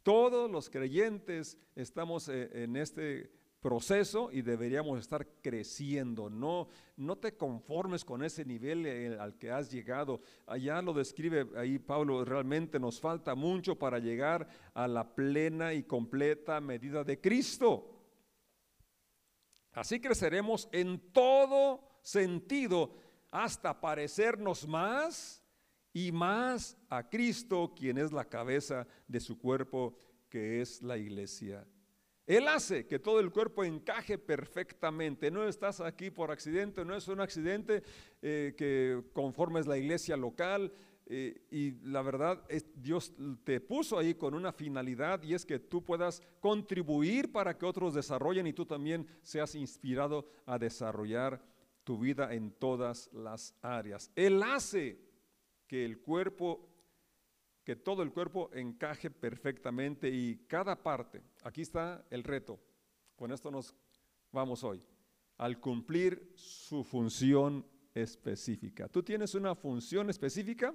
Todos 0.03 0.51
los 0.51 0.69
creyentes 0.69 1.57
estamos 1.75 2.29
eh, 2.29 2.49
en 2.53 2.75
este 2.77 3.31
proceso 3.59 4.29
y 4.31 4.41
deberíamos 4.41 4.99
estar 4.99 5.27
creciendo. 5.41 6.29
No, 6.29 6.69
no 6.95 7.17
te 7.17 7.35
conformes 7.35 8.05
con 8.05 8.23
ese 8.23 8.45
nivel 8.45 8.85
eh, 8.85 9.17
al 9.19 9.37
que 9.37 9.51
has 9.51 9.71
llegado. 9.71 10.21
Allá 10.45 10.81
lo 10.81 10.93
describe 10.93 11.47
ahí 11.57 11.79
Pablo, 11.79 12.23
realmente 12.23 12.79
nos 12.79 12.99
falta 13.01 13.35
mucho 13.35 13.75
para 13.75 13.99
llegar 13.99 14.47
a 14.73 14.87
la 14.87 15.15
plena 15.15 15.73
y 15.73 15.83
completa 15.83 16.61
medida 16.61 17.03
de 17.03 17.19
Cristo. 17.19 17.93
Así 19.73 19.99
creceremos 19.99 20.69
en 20.71 21.11
todo 21.11 21.99
sentido 22.01 22.95
hasta 23.31 23.79
parecernos 23.79 24.67
más 24.67 25.43
y 25.97 26.11
más 26.11 26.77
a 26.89 27.09
Cristo, 27.09 27.73
quien 27.75 27.97
es 27.97 28.11
la 28.11 28.23
cabeza 28.23 28.85
de 29.07 29.19
su 29.19 29.39
cuerpo, 29.39 29.97
que 30.29 30.61
es 30.61 30.83
la 30.83 30.95
iglesia. 30.95 31.65
Él 32.27 32.47
hace 32.47 32.85
que 32.85 32.99
todo 32.99 33.19
el 33.19 33.31
cuerpo 33.31 33.63
encaje 33.63 34.19
perfectamente. 34.19 35.31
No 35.31 35.47
estás 35.47 35.81
aquí 35.81 36.11
por 36.11 36.29
accidente, 36.29 36.85
no 36.85 36.95
es 36.95 37.07
un 37.07 37.19
accidente 37.19 37.81
eh, 38.21 38.53
que 38.55 39.01
conformes 39.11 39.65
la 39.65 39.75
iglesia 39.75 40.15
local. 40.15 40.71
Eh, 41.07 41.41
y 41.49 41.71
la 41.89 42.03
verdad, 42.03 42.43
es, 42.47 42.65
Dios 42.75 43.11
te 43.43 43.59
puso 43.59 43.97
ahí 43.97 44.13
con 44.13 44.35
una 44.35 44.51
finalidad 44.51 45.23
y 45.23 45.33
es 45.33 45.47
que 45.47 45.57
tú 45.57 45.83
puedas 45.83 46.21
contribuir 46.39 47.31
para 47.31 47.57
que 47.57 47.65
otros 47.65 47.95
desarrollen 47.95 48.45
y 48.45 48.53
tú 48.53 48.67
también 48.67 49.07
seas 49.23 49.55
inspirado 49.55 50.29
a 50.45 50.59
desarrollar 50.59 51.41
tu 51.83 51.97
vida 51.97 52.35
en 52.35 52.51
todas 52.51 53.09
las 53.13 53.55
áreas. 53.63 54.11
Él 54.15 54.43
hace 54.43 55.06
que 55.67 55.85
el 55.85 55.99
cuerpo, 55.99 56.67
que 57.63 57.75
todo 57.75 58.01
el 58.01 58.11
cuerpo 58.11 58.49
encaje 58.53 59.11
perfectamente 59.11 60.09
y 60.09 60.37
cada 60.47 60.81
parte, 60.81 61.21
aquí 61.43 61.61
está 61.61 62.05
el 62.09 62.23
reto, 62.23 62.59
con 63.15 63.31
esto 63.31 63.51
nos 63.51 63.75
vamos 64.31 64.63
hoy, 64.63 64.81
al 65.37 65.59
cumplir 65.59 66.31
su 66.35 66.83
función 66.83 67.65
específica. 67.93 68.87
Tú 68.87 69.03
tienes 69.03 69.35
una 69.35 69.55
función 69.55 70.09
específica 70.09 70.73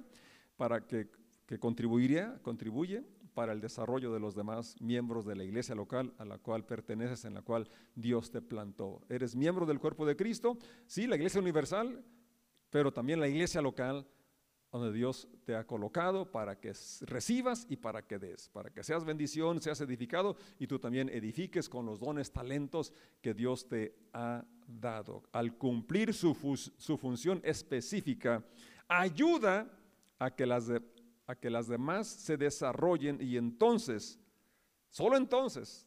para 0.56 0.86
que, 0.86 1.08
que 1.46 1.58
contribuiría, 1.58 2.38
contribuye 2.42 3.02
para 3.34 3.52
el 3.52 3.60
desarrollo 3.60 4.12
de 4.12 4.20
los 4.20 4.34
demás 4.34 4.76
miembros 4.80 5.24
de 5.24 5.36
la 5.36 5.44
iglesia 5.44 5.74
local 5.74 6.12
a 6.18 6.24
la 6.24 6.38
cual 6.38 6.66
perteneces, 6.66 7.24
en 7.24 7.34
la 7.34 7.42
cual 7.42 7.68
Dios 7.94 8.30
te 8.30 8.42
plantó. 8.42 9.00
Eres 9.08 9.34
miembro 9.34 9.64
del 9.64 9.80
cuerpo 9.80 10.04
de 10.04 10.16
Cristo, 10.16 10.58
sí, 10.86 11.06
la 11.06 11.16
iglesia 11.16 11.40
universal, 11.40 12.04
pero 12.68 12.92
también 12.92 13.20
la 13.20 13.28
iglesia 13.28 13.62
local 13.62 14.06
donde 14.72 14.96
Dios 14.96 15.28
te 15.44 15.54
ha 15.54 15.66
colocado 15.66 16.30
para 16.30 16.58
que 16.58 16.72
recibas 17.02 17.66
y 17.68 17.76
para 17.76 18.06
que 18.06 18.18
des, 18.18 18.48
para 18.48 18.70
que 18.70 18.82
seas 18.82 19.04
bendición, 19.04 19.60
seas 19.60 19.80
edificado 19.82 20.36
y 20.58 20.66
tú 20.66 20.78
también 20.78 21.10
edifiques 21.10 21.68
con 21.68 21.84
los 21.84 22.00
dones, 22.00 22.32
talentos 22.32 22.92
que 23.20 23.34
Dios 23.34 23.68
te 23.68 23.94
ha 24.14 24.42
dado. 24.66 25.24
Al 25.32 25.58
cumplir 25.58 26.14
su, 26.14 26.34
función 26.34 27.42
específica, 27.44 28.42
ayuda 28.88 29.70
a 30.18 30.34
que, 30.34 30.46
las 30.46 30.70
a 31.26 31.34
que 31.34 31.50
las 31.50 31.68
demás 31.68 32.06
se 32.06 32.38
desarrollen 32.38 33.18
y 33.20 33.36
entonces, 33.36 34.18
solo 34.88 35.18
entonces, 35.18 35.86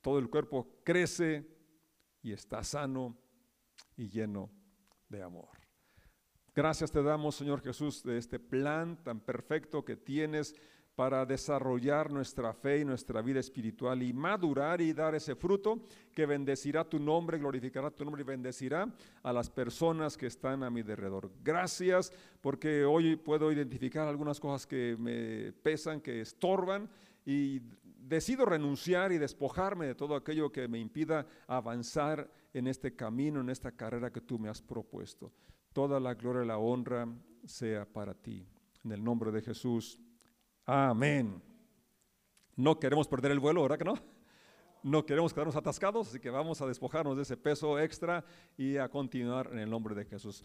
todo 0.00 0.18
el 0.18 0.30
cuerpo 0.30 0.66
crece 0.82 1.46
y 2.22 2.32
está 2.32 2.64
sano 2.64 3.18
y 3.96 4.08
lleno 4.08 4.50
de 5.10 5.22
amor. 5.22 5.63
Gracias 6.56 6.92
te 6.92 7.02
damos, 7.02 7.34
Señor 7.34 7.62
Jesús, 7.62 8.04
de 8.04 8.16
este 8.16 8.38
plan 8.38 8.96
tan 9.02 9.18
perfecto 9.18 9.84
que 9.84 9.96
tienes 9.96 10.54
para 10.94 11.26
desarrollar 11.26 12.12
nuestra 12.12 12.52
fe 12.52 12.78
y 12.78 12.84
nuestra 12.84 13.22
vida 13.22 13.40
espiritual 13.40 14.00
y 14.04 14.12
madurar 14.12 14.80
y 14.80 14.92
dar 14.92 15.16
ese 15.16 15.34
fruto 15.34 15.82
que 16.14 16.26
bendecirá 16.26 16.88
tu 16.88 17.00
nombre, 17.00 17.38
glorificará 17.38 17.90
tu 17.90 18.04
nombre 18.04 18.22
y 18.22 18.24
bendecirá 18.24 18.88
a 19.24 19.32
las 19.32 19.50
personas 19.50 20.16
que 20.16 20.28
están 20.28 20.62
a 20.62 20.70
mi 20.70 20.82
alrededor. 20.82 21.28
Gracias 21.42 22.12
porque 22.40 22.84
hoy 22.84 23.16
puedo 23.16 23.50
identificar 23.50 24.06
algunas 24.06 24.38
cosas 24.38 24.64
que 24.64 24.96
me 24.96 25.52
pesan, 25.54 26.00
que 26.00 26.20
estorban 26.20 26.88
y 27.26 27.62
decido 27.98 28.44
renunciar 28.44 29.10
y 29.10 29.18
despojarme 29.18 29.86
de 29.86 29.96
todo 29.96 30.14
aquello 30.14 30.52
que 30.52 30.68
me 30.68 30.78
impida 30.78 31.26
avanzar 31.48 32.30
en 32.52 32.68
este 32.68 32.94
camino, 32.94 33.40
en 33.40 33.50
esta 33.50 33.72
carrera 33.72 34.12
que 34.12 34.20
tú 34.20 34.38
me 34.38 34.48
has 34.48 34.62
propuesto. 34.62 35.32
Toda 35.74 36.00
la 36.00 36.14
gloria 36.14 36.44
y 36.44 36.46
la 36.46 36.56
honra 36.56 37.06
sea 37.44 37.84
para 37.84 38.14
ti. 38.14 38.46
En 38.84 38.92
el 38.92 39.04
nombre 39.04 39.30
de 39.30 39.42
Jesús. 39.42 39.98
Amén. 40.64 41.42
No 42.56 42.78
queremos 42.78 43.06
perder 43.06 43.32
el 43.32 43.40
vuelo, 43.40 43.60
¿verdad 43.60 43.76
que 43.76 43.84
no? 43.84 43.94
No 44.84 45.04
queremos 45.04 45.34
quedarnos 45.34 45.56
atascados, 45.56 46.08
así 46.08 46.20
que 46.20 46.30
vamos 46.30 46.62
a 46.62 46.66
despojarnos 46.66 47.16
de 47.16 47.22
ese 47.22 47.36
peso 47.36 47.78
extra 47.78 48.24
y 48.56 48.76
a 48.76 48.88
continuar 48.88 49.50
en 49.52 49.58
el 49.58 49.68
nombre 49.68 49.94
de 49.94 50.04
Jesús. 50.04 50.42